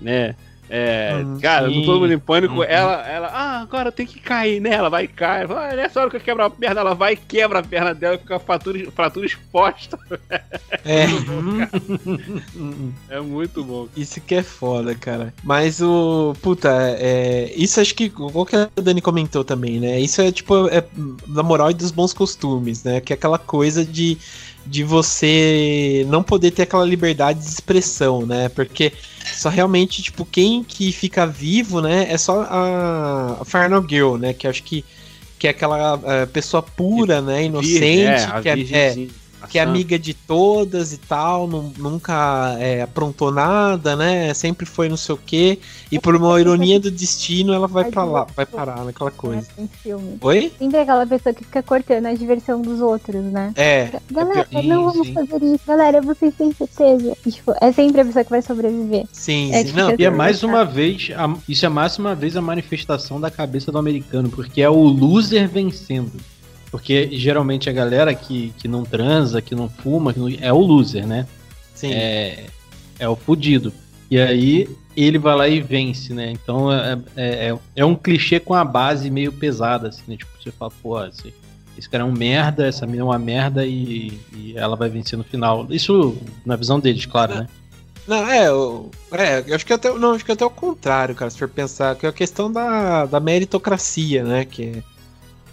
[0.00, 0.34] né?
[0.70, 1.82] É, Hum, cara, sim.
[1.84, 2.62] todo mundo em pânico, Uhum.
[2.64, 4.70] ela, ela, ah, agora tem que cair, né?
[4.74, 5.44] Ela vai e cai.
[5.44, 8.16] Ah, nessa hora que eu quebro a perna, ela vai e quebra a perna dela
[8.16, 9.98] e fica a fratura, fratura exposta.
[10.84, 11.06] É,
[13.08, 13.88] É muito bom.
[13.96, 15.32] isso que é foda, cara.
[15.42, 16.34] Mas o.
[16.42, 18.04] Puta, é, isso acho que.
[18.04, 19.98] Igual que a Dani comentou também, né?
[20.00, 20.68] Isso é tipo.
[20.68, 20.84] É,
[21.26, 23.00] da moral e dos bons costumes, né?
[23.00, 24.18] Que é aquela coisa de.
[24.68, 28.48] De você não poder ter aquela liberdade de expressão, né?
[28.48, 28.92] Porque
[29.34, 32.06] só realmente, tipo, quem que fica vivo, né?
[32.10, 34.32] É só a, a Final Girl, né?
[34.32, 34.84] Que acho que,
[35.38, 37.44] que é aquela é, pessoa pura, né?
[37.44, 39.08] Inocente, a que é, é,
[39.48, 44.32] que é amiga de todas e tal, nu- nunca é, aprontou nada, né?
[44.34, 45.58] Sempre foi não sei o quê.
[45.92, 49.46] E por uma ironia do destino, ela vai pra lá, vai parar naquela coisa.
[49.58, 50.18] Em filme.
[50.20, 50.52] Oi?
[50.58, 53.52] Sempre aquela pessoa que fica cortando a diversão dos outros, né?
[53.56, 53.90] É.
[54.10, 55.14] Galera, pior- não vamos sim.
[55.14, 55.60] fazer isso.
[55.66, 57.16] Galera, vocês têm certeza?
[57.24, 59.04] E, tipo, é sempre a pessoa que vai sobreviver.
[59.12, 59.70] Sim, É sim.
[59.70, 63.20] que Não, E é mais uma vez, a- isso é mais uma vez a manifestação
[63.20, 66.12] da cabeça do americano, porque é o loser vencendo.
[66.70, 70.58] Porque geralmente a galera que, que não transa, que não fuma, que não- é o
[70.58, 71.26] loser, né?
[71.74, 71.92] sim.
[71.92, 72.46] É,
[72.98, 73.72] é o fudido.
[74.10, 76.30] E aí ele vai lá e vence, né?
[76.32, 80.16] Então é, é, é- é um clichê com a base meio pesada, assim, né?
[80.16, 81.32] Tipo, você fala, pô, esse,
[81.78, 85.16] esse cara é um merda, essa mina é uma merda e, e ela vai vencer
[85.16, 85.66] no final.
[85.70, 87.48] Isso na visão deles, claro, né?
[88.08, 91.30] Não, é, o- é, eu acho que até, não, acho que até o contrário, cara,
[91.30, 94.82] se for pensar, que é a questão da, da meritocracia, né, que é,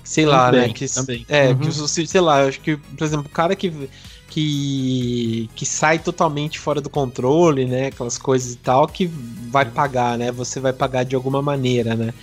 [0.06, 1.28] sei lá, Também, né, que, também.
[1.30, 1.56] é, Uhum.
[1.56, 3.90] que, os- sei lá, eu acho que, por exemplo, o cara que,
[4.30, 9.08] que, que sai totalmente fora do controle, né, aquelas coisas e tal, que
[9.52, 12.14] vai pagar, né, você vai pagar de alguma maneira, né,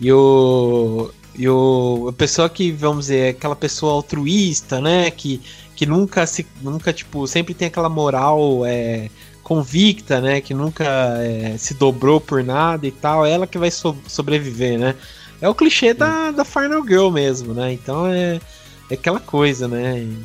[0.00, 1.10] e o...
[1.34, 5.10] E o, a pessoa que, vamos dizer, é aquela pessoa altruísta, né?
[5.10, 5.40] Que,
[5.74, 6.46] que nunca se.
[6.60, 9.10] Nunca, tipo, sempre tem aquela moral é,
[9.42, 10.42] convicta, né?
[10.42, 10.84] Que nunca
[11.22, 13.24] é, se dobrou por nada e tal.
[13.24, 14.94] É ela que vai so- sobreviver, né?
[15.42, 17.72] É o clichê da, da Final Girl mesmo, né?
[17.72, 18.40] Então é,
[18.88, 19.98] é aquela coisa, né?
[19.98, 20.16] E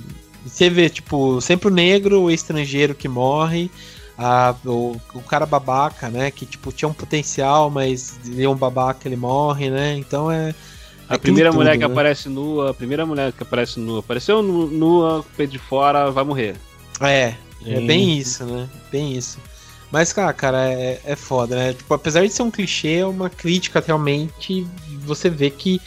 [0.48, 3.72] você vê, tipo, sempre o negro, o estrangeiro que morre.
[4.16, 6.30] A, o, o cara babaca, né?
[6.30, 9.96] Que tipo tinha um potencial, mas ele é um babaca, ele morre, né?
[9.98, 10.54] Então é.
[11.10, 11.92] A é primeira tudo, mulher que né?
[11.92, 16.24] aparece nua, a primeira mulher que aparece nua, apareceu nu- nua, peito de fora, vai
[16.24, 16.56] morrer.
[17.02, 17.34] É,
[17.66, 17.88] é Sim.
[17.88, 18.68] bem isso, né?
[18.92, 19.40] Bem isso.
[19.92, 21.74] Mas, cara, cara, é, é foda, né?
[21.74, 24.68] Tipo, apesar de ser um clichê, é uma crítica realmente.
[25.08, 25.82] Você vê que,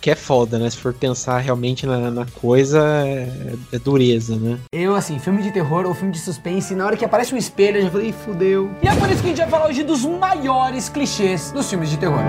[0.00, 0.70] que é foda, né?
[0.70, 4.58] Se for pensar realmente na, na coisa, é, é dureza, né?
[4.72, 7.78] Eu, assim, filme de terror ou filme de suspense, na hora que aparece um espelho,
[7.78, 8.70] eu já falei, "Ih, fudeu.
[8.82, 11.90] E é por isso que a gente vai falar hoje dos maiores clichês dos filmes
[11.90, 12.22] de terror.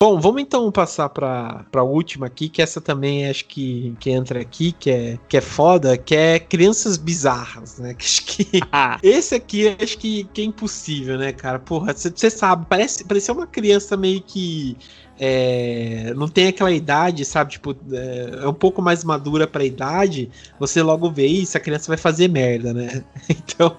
[0.00, 4.40] Bom, vamos então passar pra, pra última aqui, que essa também acho que, que entra
[4.40, 7.94] aqui, que é, que é foda, que é Crianças Bizarras, né?
[7.98, 8.46] Que acho que.
[9.02, 11.58] Esse aqui acho que, que é impossível, né, cara?
[11.58, 14.76] Porra, você sabe, parece, parece uma criança meio que.
[15.18, 17.52] É, não tem aquela idade, sabe?
[17.52, 20.30] Tipo, é, é um pouco mais madura pra idade.
[20.58, 23.02] Você logo vê isso, a criança vai fazer merda, né?
[23.28, 23.74] Então.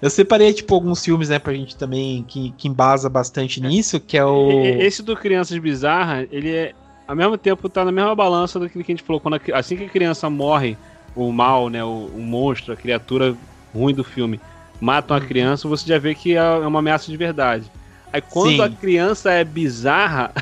[0.00, 4.16] Eu separei, tipo, alguns filmes, né, pra gente também que, que embasa bastante nisso, que
[4.16, 4.62] é o.
[4.78, 6.72] Esse do Crianças Bizarras, ele é.
[7.08, 9.18] Ao mesmo tempo tá na mesma balança daquilo que a gente falou.
[9.20, 10.76] Quando a assim que a criança morre,
[11.16, 11.82] o mal, né?
[11.82, 13.34] O, o monstro, a criatura
[13.74, 14.40] ruim do filme,
[14.80, 15.22] matam Uhum.
[15.22, 17.70] a criança, você já vê que é é uma ameaça de verdade.
[18.12, 18.62] Aí quando Sim.
[18.62, 20.32] a criança é bizarra,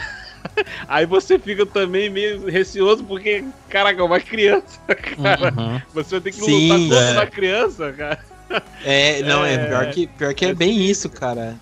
[0.89, 5.55] aí você fica também meio receoso, porque, caraca, é uma criança, cara.
[5.57, 5.83] Uhum.
[5.95, 7.13] Você vai ter que Sim, lutar contra é.
[7.13, 8.19] uma criança, cara.
[8.83, 11.57] É, não, é, É, pior, que, pior que é, é bem isso, cara.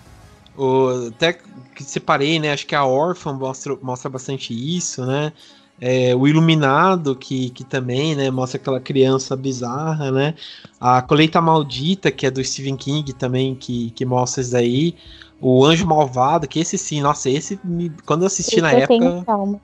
[0.57, 1.37] O, até
[1.75, 2.51] que separei, né?
[2.51, 5.31] Acho que a Orphan mostra, mostra bastante isso, né?
[5.79, 10.33] É, o Iluminado, que, que também, né, mostra aquela criança bizarra, né?
[10.79, 14.95] A Colheita Maldita, que é do Stephen King também, que, que mostra isso daí.
[15.39, 19.03] O Anjo Malvado, que esse sim, nossa, esse me- quando eu assisti na Eu tenho
[19.05, 19.61] época, trauma.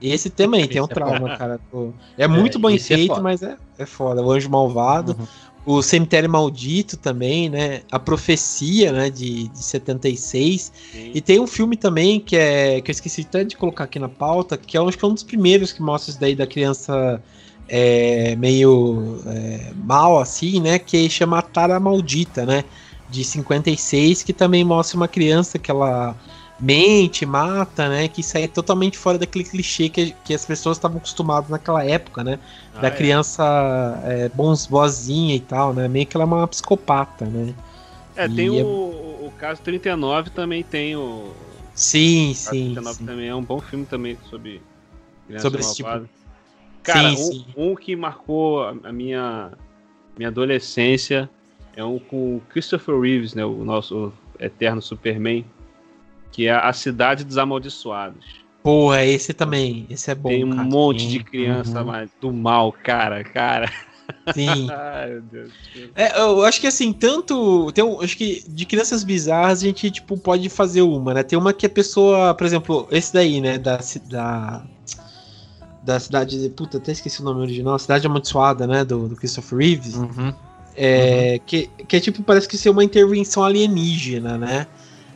[0.00, 1.60] esse também tem um Esse é trauma, cara.
[1.70, 1.92] pô.
[2.18, 3.22] É muito bem esse é feito, foda.
[3.22, 4.22] mas é, é foda.
[4.22, 5.16] O Anjo Malvado.
[5.18, 5.26] Uhum.
[5.66, 7.80] O Cemitério Maldito também, né?
[7.90, 9.08] A Profecia, né?
[9.08, 10.70] De, de 76.
[10.94, 12.82] E tem um filme também que é.
[12.82, 15.14] que eu esqueci até de colocar aqui na pauta, que é acho que é um
[15.14, 17.22] dos primeiros que mostra isso daí da criança
[17.66, 20.78] é, meio é, mal, assim, né?
[20.78, 22.64] Que chama Tara Maldita, né?
[23.14, 26.16] De 56, que também mostra uma criança que ela
[26.58, 28.08] mente, mata, né?
[28.08, 31.84] Que isso aí é totalmente fora daquele clichê que, que as pessoas estavam acostumadas naquela
[31.84, 32.38] época, né?
[32.74, 32.90] da Ah, é.
[32.90, 35.86] criança é, bons, boazinha e tal, né?
[35.86, 37.54] Meio que ela é uma psicopata, né?
[38.16, 41.32] É, tem E é- o, o caso 39 também tem o.
[41.72, 42.64] Sim, Caso sim.
[42.74, 43.06] 39 sim.
[43.06, 44.60] também é um bom filme também sobre
[45.40, 46.08] Sobre esse tipo-.
[46.82, 47.46] Cara, Sim, um, sim.
[47.56, 49.52] um que marcou a, a minha
[50.16, 51.30] minha adolescência
[51.76, 55.44] é um com o Christopher Reeves, né, o nosso Eterno Superman,
[56.32, 58.24] que é A Cidade dos Amaldiçoados.
[58.62, 59.86] Porra, esse também.
[59.90, 60.30] Esse é bom.
[60.30, 60.62] Tem um cara.
[60.68, 61.86] monte de criança Uhum.
[61.86, 63.70] mas do mal, cara, cara.
[64.32, 64.68] Sim.
[64.72, 65.52] Ai, meu Deus.
[65.94, 67.70] É, eu acho que assim, tanto.
[67.72, 71.22] Tem um, acho que de crianças bizarras a gente, tipo, pode fazer uma, né?
[71.22, 73.58] Tem uma que a pessoa, por exemplo, esse daí, né?
[73.58, 73.78] Da.
[74.08, 74.64] da
[75.82, 76.40] da cidade.
[76.40, 77.78] de- Puta, até esqueci o nome original.
[77.78, 78.82] Cidade Amaldiçoada, né?
[78.84, 79.94] Do, do Christopher Reeves.
[79.96, 80.32] Uhum.
[80.76, 84.66] É, que, que é tipo, parece que ser uma intervenção alienígena, né?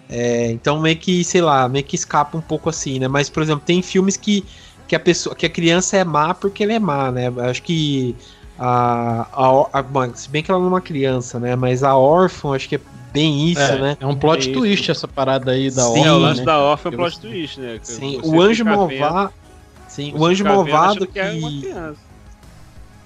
[0.09, 3.09] É, então meio que, sei lá, meio que escapa um pouco assim, né?
[3.09, 4.45] Mas, por exemplo, tem filmes que,
[4.87, 7.27] que a pessoa, que a criança é má porque ela é má, né?
[7.49, 8.17] Acho que
[8.59, 11.55] a, a, a se bem que ela não é uma criança, né?
[11.55, 12.81] Mas a órfã, acho que é
[13.13, 13.97] bem isso, é, né?
[14.01, 16.05] é um plot É twist essa parada aí da Sim.
[16.05, 16.47] É, o lance né?
[16.47, 17.79] da órfã é um Eu- plot twist, né?
[17.83, 19.33] Sim, o anjo malvado.
[19.89, 22.09] Sim, o anjo malvado achando que é uma que criança.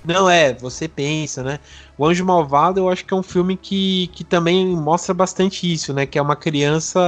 [0.04, 1.60] Não, é, você pensa, né?
[2.02, 5.94] O Anjo Malvado eu acho que é um filme que, que também mostra bastante isso,
[5.94, 6.04] né?
[6.04, 7.00] Que é uma criança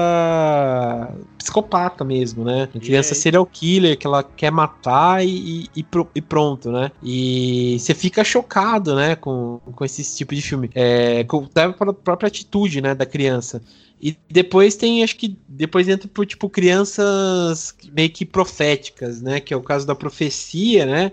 [1.36, 2.68] psicopata mesmo, né?
[2.72, 5.84] Uma criança serial killer que ela quer matar e, e,
[6.14, 6.92] e pronto, né?
[7.03, 9.16] E você fica chocado, né?
[9.16, 10.70] Com, com esse tipo de filme.
[10.76, 12.95] É, com, até pela própria atitude, né?
[12.95, 13.61] Da criança.
[14.01, 19.40] E depois tem, acho que depois entra por tipo crianças meio que proféticas, né?
[19.40, 21.11] Que é o caso da profecia, né?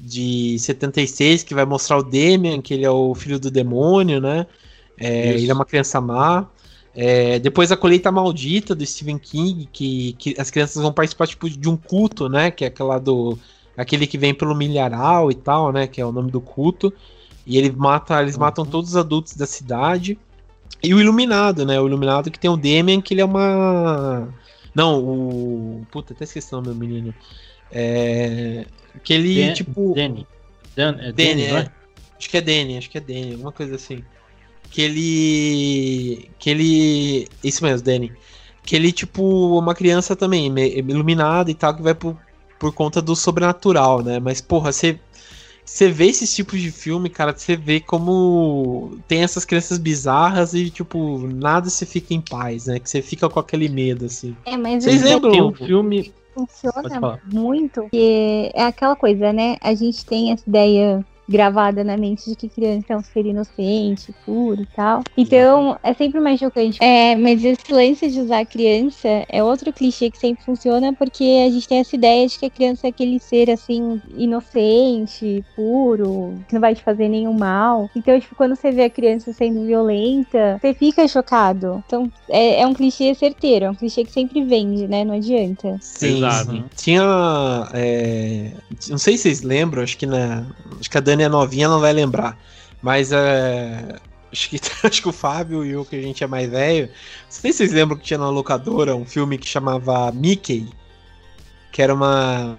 [0.00, 4.46] De 76, que vai mostrar o Demian, que ele é o filho do demônio, né?
[4.96, 6.46] É, ele é uma criança má.
[6.94, 11.48] É, depois a colheita maldita do Stephen King, que, que as crianças vão participar tipo,
[11.48, 12.50] de um culto, né?
[12.50, 13.38] Que é aquela do.
[13.76, 15.86] aquele que vem pelo milharal e tal, né?
[15.86, 16.92] Que é o nome do culto.
[17.46, 20.18] E ele mata, eles matam todos os adultos da cidade.
[20.82, 21.80] E o Iluminado, né?
[21.80, 24.28] O Iluminado que tem o Demian, que ele é uma.
[24.74, 25.86] Não, o.
[25.90, 27.14] Puta, até esqueci o nome do menino.
[27.70, 28.64] É.
[29.02, 29.94] Que ele, Dan- tipo.
[29.94, 30.26] Danny.
[30.76, 31.60] Dan, é Danny, Danny, não é.
[31.60, 31.70] é?
[32.18, 34.02] Acho que é Danny, acho que é Danny, alguma coisa assim.
[34.70, 36.30] Que ele.
[36.38, 37.28] Que ele.
[37.42, 38.12] Isso mesmo, Danny.
[38.64, 42.16] Que ele, tipo, uma criança também, iluminada e tal, que vai por,
[42.58, 44.20] por conta do sobrenatural, né?
[44.20, 44.98] Mas, porra, você.
[45.64, 50.70] Você vê esses tipos de filme, cara, você vê como tem essas crianças bizarras e,
[50.70, 52.78] tipo, nada se fica em paz, né?
[52.78, 54.34] Que você fica com aquele medo, assim.
[54.46, 55.30] É, mas Vocês lembram?
[55.30, 56.10] Tem um filme.
[56.38, 59.56] Funciona muito, porque é aquela coisa, né?
[59.60, 64.14] A gente tem essa ideia gravada na mente de que criança é um ser inocente,
[64.24, 65.02] puro e tal.
[65.16, 66.82] Então, é sempre mais chocante.
[66.82, 71.44] É, mas esse lance de usar a criança é outro clichê que sempre funciona, porque
[71.46, 76.34] a gente tem essa ideia de que a criança é aquele ser, assim, inocente, puro,
[76.48, 77.90] que não vai te fazer nenhum mal.
[77.94, 81.82] Então, tipo, quando você vê a criança sendo violenta, você fica chocado.
[81.86, 85.04] Então, é, é um clichê certeiro, é um clichê que sempre vende, né?
[85.04, 85.76] Não adianta.
[85.80, 86.50] Sim, Exato.
[86.52, 86.64] sim.
[86.76, 87.68] Tinha.
[87.74, 88.52] é,
[88.88, 90.46] Não sei se vocês lembram, acho que na.
[90.78, 92.38] Acho que a Dani é novinha, ela não vai lembrar.
[92.82, 93.98] Mas é.
[94.30, 96.86] Acho que, acho que o Fábio e eu, que a gente é mais velho.
[96.86, 96.92] Não
[97.28, 100.68] sei se vocês lembram que tinha na locadora um filme que chamava Mickey.
[101.72, 102.58] Que era uma.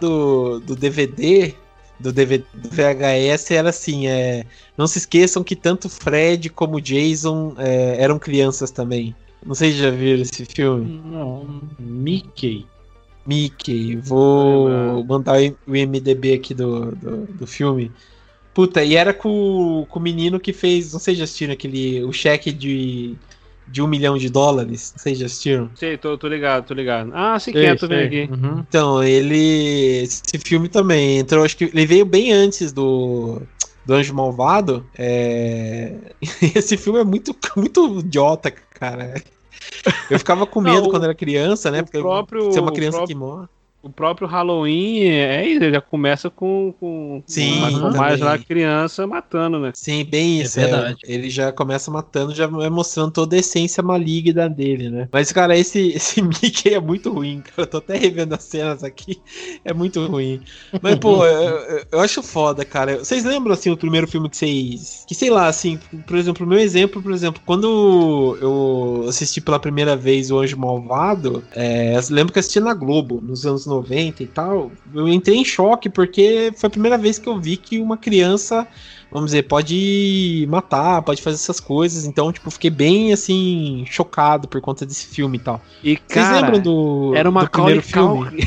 [0.00, 1.54] Do, do DVD.
[1.98, 4.44] Do, DVD, do VHS era assim, é.
[4.76, 9.14] Não se esqueçam que tanto Fred como Jason é, eram crianças também.
[9.44, 11.00] Não sei se já viram esse filme.
[11.04, 12.66] Não, Mickey.
[13.30, 17.92] Mickey, vou mandar o IMDB aqui do, do, do filme.
[18.52, 20.92] Puta, e era com, com o menino que fez.
[20.92, 22.02] Não sei se assistiram aquele.
[22.02, 23.14] O cheque de,
[23.68, 24.92] de um milhão de dólares.
[24.96, 25.70] Não sei se já assistiram.
[25.76, 27.12] Sei, tô, tô ligado, tô ligado.
[27.14, 28.28] Ah, quem é, tô vendo aqui.
[28.32, 28.64] Uhum.
[28.68, 30.02] Então, ele.
[30.02, 31.44] Esse filme também entrou.
[31.44, 33.40] Acho que ele veio bem antes do.
[33.86, 34.84] Do Anjo Malvado.
[34.98, 35.94] É...
[36.54, 39.14] Esse filme é muito, muito idiota, cara.
[40.10, 41.80] Eu ficava com Não, medo o- quando era criança, né?
[41.82, 43.46] o próprio- ser uma o criança próprio- que morre.
[43.82, 49.06] O próprio Halloween é isso, ele já começa com, com Sim, com mais, lá criança
[49.06, 49.72] matando, né?
[49.72, 50.58] Sim, bem É isso.
[50.60, 50.64] é.
[50.66, 50.98] verdade.
[51.04, 55.08] Ele já começa matando, já vai mostrando toda a essência maligna dele, né?
[55.12, 57.62] Mas, cara, esse, esse Mickey é muito ruim, cara.
[57.62, 59.22] Eu tô até revendo as cenas aqui.
[59.64, 60.42] É muito ruim.
[60.82, 62.98] Mas, pô, eu, eu- acho foda, cara.
[62.98, 65.04] Vocês lembram, assim, o primeiro filme que vocês.
[65.06, 69.58] Que sei lá, assim, por exemplo, o meu exemplo, por exemplo, quando eu assisti pela
[69.60, 73.66] primeira vez O Anjo Malvado, é, eu lembro que eu assisti na Globo, nos anos
[73.70, 74.70] 90 e tal.
[74.94, 78.66] Eu entrei em choque, porque foi a primeira vez que eu vi que uma criança
[79.10, 82.04] vamos dizer, pode matar, pode fazer essas coisas.
[82.04, 85.60] Então, tipo, fiquei bem, assim, chocado por conta desse filme e tal.
[85.82, 88.44] E, Vocês cara, lembram do, era uma do primeiro filme?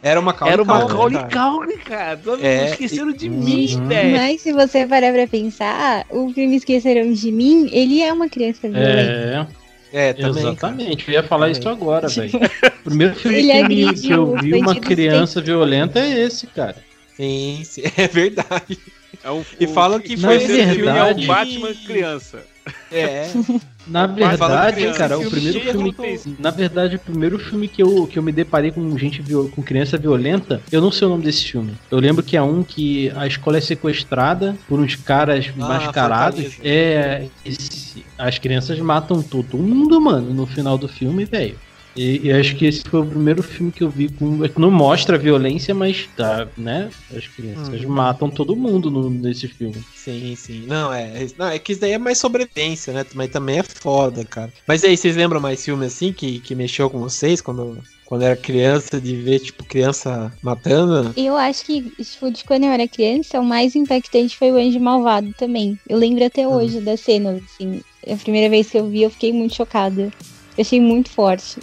[0.00, 1.28] Era uma Macaulay Era uma Macaulay.
[1.28, 2.16] Culkin, cara.
[2.16, 3.88] Todo É, esqueceram de e- mim, Uhum.
[3.88, 4.16] velho.
[4.16, 8.68] Mas se você parar pra pensar, o filme Esqueceram de Mim, ele é uma criança
[8.68, 8.88] violenta.
[8.88, 9.46] É,
[9.92, 10.32] É, também.
[10.34, 10.40] cara.
[10.52, 11.08] exatamente.
[11.08, 11.60] Eu ia falar Também.
[11.60, 12.30] isso agora, velho.
[12.34, 16.46] O primeiro filme Ele que, me- agrediu que eu vi uma criança violenta é esse,
[16.46, 16.76] cara.
[17.16, 17.62] Sim,
[17.96, 18.78] é verdade.
[19.24, 22.44] É um, E falam que foi esse esse filme é verdade- o Batman criança.
[22.92, 23.28] É.
[23.88, 26.36] Na verdade, criança, cara, o primeiro filme.
[26.38, 29.22] Na verdade, o primeiro filme que eu, que eu me deparei com gente
[29.54, 31.72] com criança violenta, eu não sei o nome desse filme.
[31.90, 36.40] Eu lembro que é um que a escola é sequestrada por uns caras mascarados.
[36.54, 36.68] Fortaleza.
[36.68, 37.26] É.
[37.46, 41.56] esse- as crianças matam todo mundo, mano, no final do filme, velho.
[41.98, 44.38] E, e acho que esse foi o primeiro filme que eu vi com.
[44.56, 46.88] Não mostra a violência, mas tá, né?
[47.14, 47.90] As crianças Uhum.
[47.90, 49.76] matam todo mundo no, nesse filme.
[49.96, 50.64] Sim, sim.
[50.66, 51.26] Não, é.
[51.36, 53.04] Não, é que isso daí é mais sobrevivência, né?
[53.14, 54.52] Mas também é foda, cara.
[54.66, 58.36] Mas aí, vocês lembram mais filme assim que, que mexeu com vocês quando, quando era
[58.36, 61.12] criança, de ver, tipo, criança matando?
[61.16, 64.78] Eu acho que, tipo, de quando eu era criança, o mais impactante foi o Anjo
[64.78, 65.76] Malvado também.
[65.88, 67.80] Eu lembro até hoje das cenas, assim.
[68.08, 70.10] A primeira vez que eu vi, eu fiquei muito chocada.
[70.58, 71.60] Eu achei muito forte.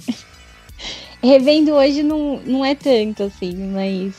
[1.21, 4.13] Revendo hoje não, não é tanto, assim, mas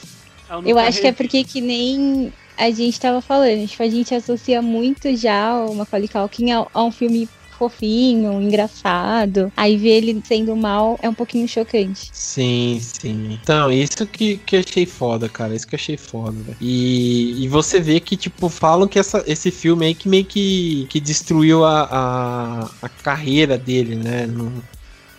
[0.67, 4.61] eu acho que é porque que nem a gente tava falando, tipo, a gente associa
[4.61, 9.53] muito já o Macaulay Culkin a, a um filme fofinho, engraçado.
[9.57, 12.11] Aí ver ele sendo mal é um pouquinho chocante.
[12.13, 13.39] Sim, sim.
[13.43, 15.55] Então, isso que, que eu achei foda, cara.
[15.55, 16.57] Isso que eu achei foda, velho.
[16.61, 20.87] E, e você vê que, tipo, falam que essa, esse filme aí que meio que,
[20.89, 24.27] que destruiu a, a, a carreira dele, né?
[24.27, 24.53] Não,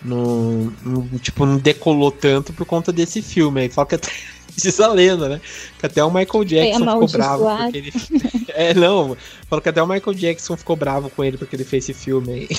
[0.04, 3.70] não, não, tipo, não decolou tanto por conta desse filme aí.
[3.70, 4.12] Fala que até.
[4.58, 5.40] Diz a lenda, né?
[5.80, 7.94] Que até o Michael Jackson ficou bravo porque ele.
[8.58, 9.16] É, não.
[9.48, 12.34] Fala que até o Michael Jackson ficou bravo com ele porque ele fez esse filme
[12.34, 12.48] aí.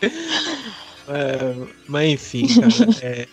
[1.12, 1.56] É,
[1.88, 2.68] mas enfim, cara.
[3.02, 3.26] é.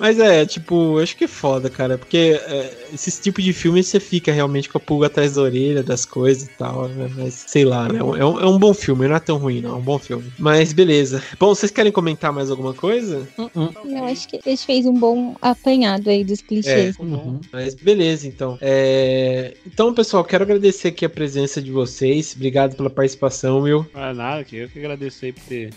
[0.00, 1.98] Mas é, tipo, eu acho que é foda, cara.
[1.98, 5.82] Porque é, esse tipo de filme você fica realmente com a pulga atrás da orelha
[5.82, 7.10] das coisas e tal, né?
[7.14, 7.98] Mas sei lá, né?
[8.00, 9.70] É um, é um bom filme, não é tão ruim, não.
[9.70, 10.32] É um bom filme.
[10.38, 11.22] Mas beleza.
[11.38, 13.28] Bom, vocês querem comentar mais alguma coisa?
[13.36, 16.96] Eu acho que a gente fez um bom apanhado aí dos clichês.
[16.98, 17.40] Uhum.
[17.52, 18.56] Mas beleza, então.
[18.60, 22.34] É, Então, pessoal, quero agradecer aqui a presença de vocês.
[22.34, 23.86] Obrigado pela participação, Will.
[23.94, 25.70] Não é nada, que eu que agradeço aí por ter,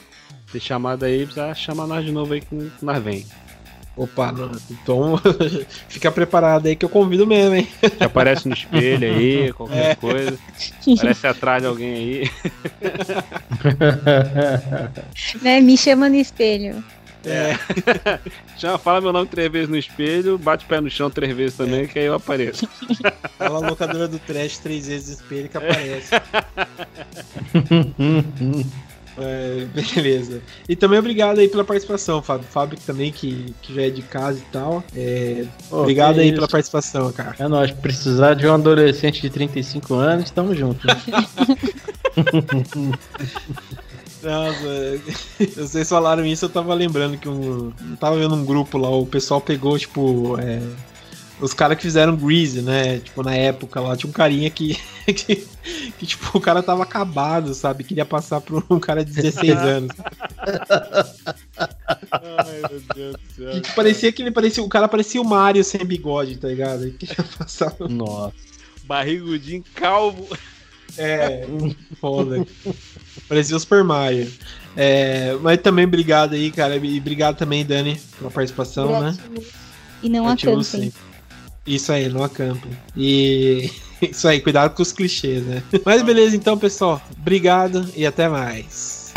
[0.52, 3.26] ter chamado aí, precisa chamar nós de novo aí que nós vem.
[3.96, 4.52] Opa, não.
[4.72, 5.22] então
[5.88, 7.68] fica preparado aí que eu convido mesmo, hein?
[7.98, 10.38] Que aparece no espelho aí, qualquer coisa.
[10.98, 12.32] Aparece atrás de alguém aí.
[15.42, 15.62] Né?
[15.62, 16.84] Me chama no espelho.
[17.26, 17.58] É.
[18.58, 21.56] Chama, fala meu nome três vezes no espelho, bate o pé no chão três vezes
[21.56, 22.68] também, que aí eu apareço.
[23.38, 26.10] Fala a locadora do trash três vezes no espelho que aparece.
[29.18, 30.42] É, beleza.
[30.68, 32.48] E também obrigado aí pela participação, Fábio.
[32.48, 34.84] Fábio também, que, que já é de casa e tal.
[34.96, 36.36] É, obrigado aí isso.
[36.36, 37.36] pela participação, cara.
[37.40, 40.88] É nóis, precisar de um adolescente de 35 anos, tamo junto.
[44.24, 45.02] Nossa,
[45.58, 47.74] vocês falaram isso, eu tava lembrando que um.
[47.92, 50.40] Eu tava vendo um grupo lá, o pessoal pegou, tipo.
[50.40, 50.62] é,
[51.40, 53.00] os caras que fizeram Grease, né?
[53.00, 55.48] Tipo, na época lá, tinha um carinha que, que,
[55.98, 57.84] que, tipo, o cara tava acabado, sabe?
[57.84, 59.92] Queria passar por um cara de 16 anos.
[62.12, 63.62] Ai, meu Deus do céu.
[63.62, 64.64] Que parecia que ele parecia.
[64.64, 66.84] O cara parecia o Mario sem bigode, tá ligado?
[66.84, 67.76] Ele queria passar.
[67.80, 68.34] Nossa.
[68.86, 70.28] Barrigudinho calvo.
[70.98, 71.48] É,
[72.00, 72.46] foda.
[73.28, 74.32] Parecia o Super Mario.
[74.76, 76.76] É, mas também obrigado aí, cara.
[76.76, 79.18] E obrigado também, Dani, pela participação, né?
[80.04, 80.64] E não Ativo acampem.
[80.64, 81.13] sempre.
[81.66, 82.72] Isso aí, não acampem.
[82.96, 85.64] E isso aí, cuidado com os clichês, né?
[85.86, 87.02] Mas beleza, então, pessoal.
[87.18, 89.14] Obrigado e até mais.